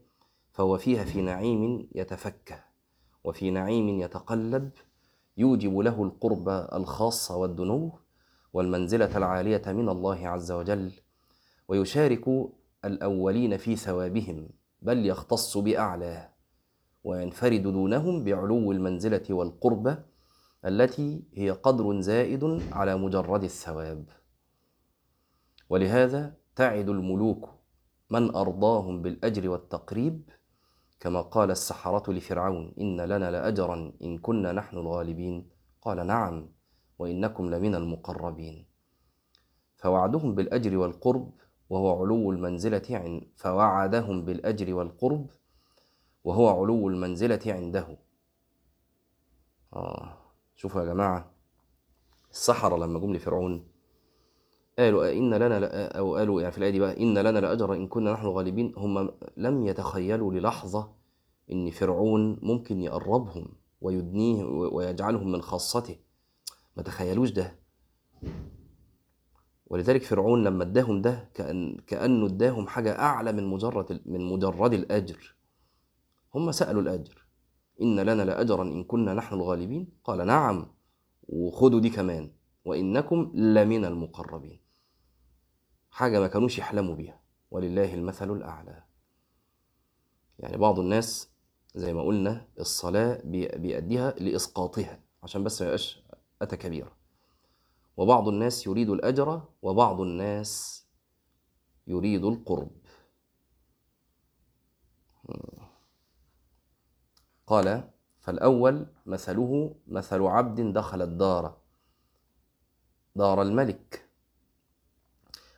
فهو 0.51 0.77
فيها 0.77 1.03
في 1.03 1.21
نعيم 1.21 1.89
يتفكه 1.95 2.63
وفي 3.23 3.51
نعيم 3.51 3.89
يتقلب 3.89 4.69
يوجب 5.37 5.77
له 5.77 6.03
القرب 6.03 6.49
الخاص 6.49 7.31
والدنو 7.31 7.99
والمنزلة 8.53 9.17
العالية 9.17 9.61
من 9.67 9.89
الله 9.89 10.27
عز 10.27 10.51
وجل 10.51 10.91
ويشارك 11.67 12.25
الأولين 12.85 13.57
في 13.57 13.75
ثوابهم 13.75 14.49
بل 14.81 15.05
يختص 15.05 15.57
بأعلاه 15.57 16.29
وينفرد 17.03 17.63
دونهم 17.63 18.23
بعلو 18.23 18.71
المنزلة 18.71 19.23
والقربة 19.29 20.03
التي 20.65 21.23
هي 21.33 21.51
قدر 21.51 22.01
زائد 22.01 22.43
على 22.71 22.97
مجرد 22.97 23.43
الثواب. 23.43 24.05
ولهذا 25.69 26.33
تعد 26.55 26.89
الملوك 26.89 27.49
من 28.09 28.35
أرضاهم 28.35 29.01
بالأجر 29.01 29.49
والتقريب 29.49 30.29
كما 30.99 31.21
قال 31.21 31.51
السحرة 31.51 32.11
لفرعون 32.11 32.73
إن 32.81 33.01
لنا 33.01 33.31
لأجرا 33.31 33.93
إن 34.01 34.17
كنا 34.17 34.51
نحن 34.51 34.77
الغالبين. 34.77 35.49
قال 35.81 36.07
نعم 36.07 36.49
وإنكم 36.99 37.49
لمن 37.49 37.75
المقربين. 37.75 38.65
فوعدهم 39.75 40.35
بالأجر 40.35 40.77
والقرب 40.77 41.33
وهو 41.69 42.01
علو 42.01 42.31
المنزلة 42.31 42.87
عند 42.89 43.27
فوعدهم 43.35 44.25
بالأجر 44.25 44.73
والقرب 44.73 45.31
وهو 46.23 46.61
علو 46.61 46.89
المنزلة 46.89 47.41
عنده. 47.45 47.97
آه 49.73 50.17
شوفوا 50.55 50.81
يا 50.81 50.85
جماعة 50.85 51.31
السحرة 52.31 52.77
لما 52.77 52.99
جم 52.99 53.13
لفرعون 53.13 53.67
قالوا 54.79 55.11
إن 55.11 55.33
لنا 55.33 55.87
أو 55.97 56.15
قالوا 56.15 56.41
يعني 56.41 56.51
في 56.51 56.57
الآية 56.57 56.71
دي 56.71 56.79
بقى 56.79 57.03
إن 57.03 57.17
لنا 57.17 57.39
لأجر 57.39 57.73
إن 57.73 57.87
كنا 57.87 58.11
نحن 58.13 58.25
غالبين 58.27 58.73
هم 58.77 59.11
لم 59.37 59.65
يتخيلوا 59.65 60.33
للحظة 60.33 60.91
إن 61.51 61.69
فرعون 61.71 62.39
ممكن 62.41 62.81
يقربهم 62.81 63.47
ويدنيه 63.81 64.43
ويجعلهم 64.45 65.31
من 65.31 65.41
خاصته. 65.41 65.95
ما 66.77 66.83
تخيلوش 66.83 67.31
ده. 67.31 67.59
ولذلك 69.67 70.03
فرعون 70.03 70.43
لما 70.43 70.63
اداهم 70.63 71.01
ده 71.01 71.29
كأن 71.33 71.77
كأنه 71.87 72.25
اداهم 72.25 72.67
حاجة 72.67 72.99
أعلى 72.99 73.31
من 73.31 73.47
مجرد 73.47 74.01
من 74.05 74.21
مجرد 74.21 74.73
الأجر. 74.73 75.35
هم 76.35 76.51
سألوا 76.51 76.81
الأجر. 76.81 77.25
إن 77.81 77.99
لنا 77.99 78.23
لأجرا 78.23 78.63
إن 78.63 78.83
كنا 78.83 79.13
نحن 79.13 79.35
الغالبين؟ 79.35 79.89
قال 80.03 80.27
نعم. 80.27 80.65
وخدوا 81.23 81.79
دي 81.79 81.89
كمان. 81.89 82.31
وإنكم 82.65 83.31
لمن 83.35 83.85
المقربين. 83.85 84.66
حاجة 85.97 86.19
ما 86.19 86.27
كانوش 86.27 86.57
يحلموا 86.57 86.95
بيها 86.95 87.19
ولله 87.51 87.93
المثل 87.93 88.31
الأعلى. 88.31 88.83
يعني 90.39 90.57
بعض 90.57 90.79
الناس 90.79 91.29
زي 91.75 91.93
ما 91.93 92.03
قلنا 92.03 92.47
الصلاة 92.59 93.21
بيأديها 93.55 94.11
لإسقاطها 94.11 94.99
عشان 95.23 95.43
بس 95.43 95.61
ما 95.61 95.67
يبقاش 95.67 96.03
أتى 96.41 96.57
كبيرة. 96.57 96.97
وبعض 97.97 98.27
الناس 98.27 98.67
يريد 98.67 98.89
الأجر 98.89 99.41
وبعض 99.61 100.01
الناس 100.01 100.85
يريد 101.87 102.25
القرب. 102.25 102.71
قال 107.47 107.89
فالأول 108.19 108.87
مثله 109.05 109.75
مثل 109.87 110.21
عبد 110.21 110.61
دخل 110.61 111.01
الدار 111.01 111.57
دار 113.15 113.41
الملك. 113.41 114.06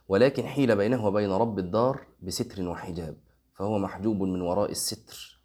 ولكن 0.09 0.43
حيل 0.43 0.75
بينه 0.75 1.05
وبين 1.05 1.31
رب 1.31 1.59
الدار 1.59 2.07
بستر 2.21 2.67
وحجاب 2.67 3.17
فهو 3.53 3.79
محجوب 3.79 4.21
من 4.21 4.41
وراء 4.41 4.71
الستر. 4.71 5.41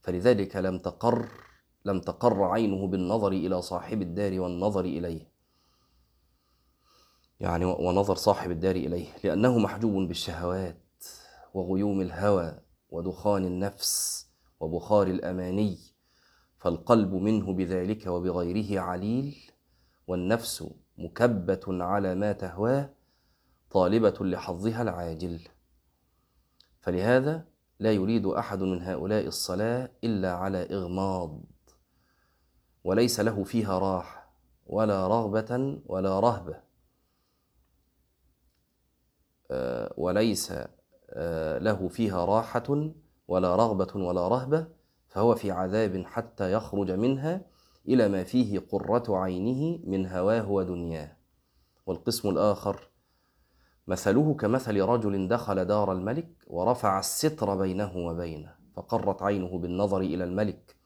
فلذلك 0.00 0.56
لم 0.56 0.78
تقر 0.78 1.28
لم 1.84 2.00
تقر 2.00 2.44
عينه 2.44 2.86
بالنظر 2.86 3.32
إلى 3.32 3.62
صاحب 3.62 4.02
الدار 4.02 4.40
والنظر 4.40 4.84
إليه. 4.84 5.28
يعني 7.40 7.64
ونظر 7.64 8.14
صاحب 8.14 8.50
الدار 8.50 8.76
إليه 8.76 9.06
لأنه 9.24 9.58
محجوب 9.58 10.08
بالشهوات 10.08 11.04
وغيوم 11.54 12.00
الهوى 12.00 12.58
ودخان 12.90 13.44
النفس 13.44 14.26
وبخار 14.60 15.06
الأماني. 15.06 15.78
فالقلب 16.58 17.14
منه 17.14 17.52
بذلك 17.52 18.06
وبغيره 18.06 18.80
عليل 18.80 19.36
والنفس 20.06 20.64
مكبة 20.98 21.60
على 21.68 22.14
ما 22.14 22.32
تهواه 22.32 22.90
طالبة 23.74 24.14
لحظها 24.20 24.82
العاجل. 24.82 25.40
فلهذا 26.80 27.44
لا 27.78 27.92
يريد 27.92 28.26
أحد 28.26 28.62
من 28.62 28.82
هؤلاء 28.82 29.26
الصلاة 29.26 29.90
إلا 30.04 30.32
على 30.32 30.58
إغماض 30.58 31.40
وليس 32.84 33.20
له 33.20 33.44
فيها 33.44 33.78
راحة 33.78 34.32
ولا 34.66 35.08
رغبة 35.08 35.80
ولا 35.86 36.20
رهبة. 36.20 36.60
آه، 39.50 39.94
وليس 39.96 40.52
آه، 41.10 41.58
له 41.58 41.88
فيها 41.88 42.24
راحة 42.24 42.92
ولا 43.28 43.56
رغبة 43.56 43.96
ولا 43.96 44.28
رهبة 44.28 44.66
فهو 45.08 45.34
في 45.34 45.50
عذاب 45.50 46.04
حتى 46.06 46.52
يخرج 46.52 46.90
منها 46.90 47.46
إلى 47.88 48.08
ما 48.08 48.24
فيه 48.24 48.58
قرة 48.58 49.18
عينه 49.18 49.80
من 49.84 50.06
هواه 50.06 50.50
ودنياه. 50.50 51.16
والقسم 51.86 52.28
الآخر 52.28 52.93
مثله 53.86 54.34
كمثل 54.34 54.80
رجل 54.80 55.28
دخل 55.28 55.64
دار 55.64 55.92
الملك 55.92 56.28
ورفع 56.46 56.98
الستر 56.98 57.56
بينه 57.56 57.96
وبينه 57.96 58.54
فقرت 58.74 59.22
عينه 59.22 59.58
بالنظر 59.58 60.00
إلى 60.00 60.24
الملك 60.24 60.76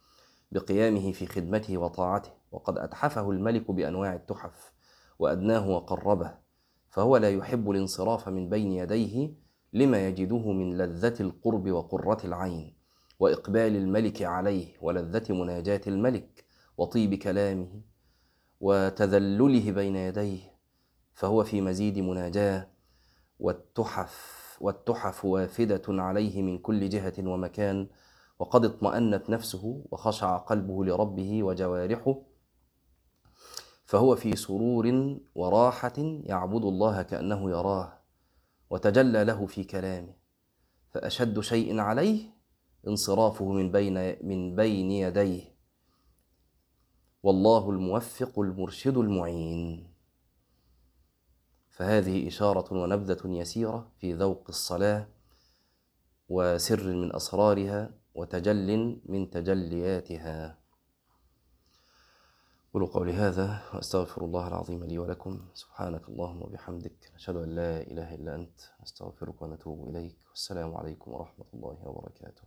بقيامه 0.52 1.12
في 1.12 1.26
خدمته 1.26 1.78
وطاعته 1.78 2.30
وقد 2.52 2.78
أتحفه 2.78 3.30
الملك 3.30 3.70
بأنواع 3.70 4.14
التحف 4.14 4.72
وأدناه 5.18 5.68
وقربه 5.68 6.34
فهو 6.90 7.16
لا 7.16 7.30
يحب 7.30 7.70
الانصراف 7.70 8.28
من 8.28 8.48
بين 8.48 8.72
يديه 8.72 9.32
لما 9.72 10.06
يجده 10.08 10.52
من 10.52 10.78
لذة 10.78 11.14
القرب 11.20 11.70
وقرة 11.70 12.18
العين 12.24 12.74
وإقبال 13.20 13.76
الملك 13.76 14.22
عليه 14.22 14.76
ولذة 14.80 15.32
مناجاة 15.32 15.80
الملك 15.86 16.44
وطيب 16.78 17.14
كلامه 17.14 17.80
وتذلله 18.60 19.72
بين 19.72 19.96
يديه 19.96 20.40
فهو 21.14 21.44
في 21.44 21.60
مزيد 21.60 21.98
مناجاة 21.98 22.77
والتحف 23.38 24.38
والتحف 24.60 25.24
وافدة 25.24 25.82
عليه 25.88 26.42
من 26.42 26.58
كل 26.58 26.88
جهة 26.88 27.14
ومكان 27.18 27.88
وقد 28.38 28.64
اطمأنت 28.64 29.30
نفسه 29.30 29.84
وخشع 29.90 30.36
قلبه 30.36 30.84
لربه 30.84 31.42
وجوارحه 31.42 32.22
فهو 33.84 34.16
في 34.16 34.36
سرور 34.36 35.16
وراحة 35.34 35.92
يعبد 35.98 36.64
الله 36.64 37.02
كأنه 37.02 37.50
يراه 37.50 37.98
وتجلى 38.70 39.24
له 39.24 39.46
في 39.46 39.64
كلامه 39.64 40.14
فأشد 40.90 41.40
شيء 41.40 41.80
عليه 41.80 42.20
انصرافه 42.86 43.52
من 43.52 43.72
بين 43.72 44.26
من 44.28 44.56
بين 44.56 44.90
يديه 44.90 45.58
والله 47.22 47.70
الموفق 47.70 48.38
المرشد 48.38 48.96
المعين. 48.96 49.97
فهذه 51.78 52.28
إشارة 52.28 52.74
ونبذة 52.74 53.22
يسيرة 53.24 53.92
في 53.98 54.12
ذوق 54.12 54.44
الصلاة 54.48 55.08
وسر 56.28 56.86
من 56.86 57.14
أسرارها 57.14 57.90
وتجل 58.14 59.00
من 59.06 59.30
تجلياتها. 59.30 60.58
قولوا 62.74 62.88
قولي 62.88 63.12
هذا 63.12 63.62
وأستغفر 63.74 64.24
الله 64.24 64.48
العظيم 64.48 64.84
لي 64.84 64.98
ولكم. 64.98 65.40
سبحانك 65.54 66.08
اللهم 66.08 66.42
وبحمدك. 66.42 67.12
نشهد 67.14 67.36
أن 67.36 67.54
لا 67.54 67.80
إله 67.80 68.14
إلا 68.14 68.34
أنت. 68.34 68.60
نستغفرك 68.82 69.42
ونتوب 69.42 69.88
إليك. 69.88 70.16
والسلام 70.30 70.76
عليكم 70.76 71.12
ورحمة 71.12 71.46
الله 71.54 71.88
وبركاته. 71.88 72.36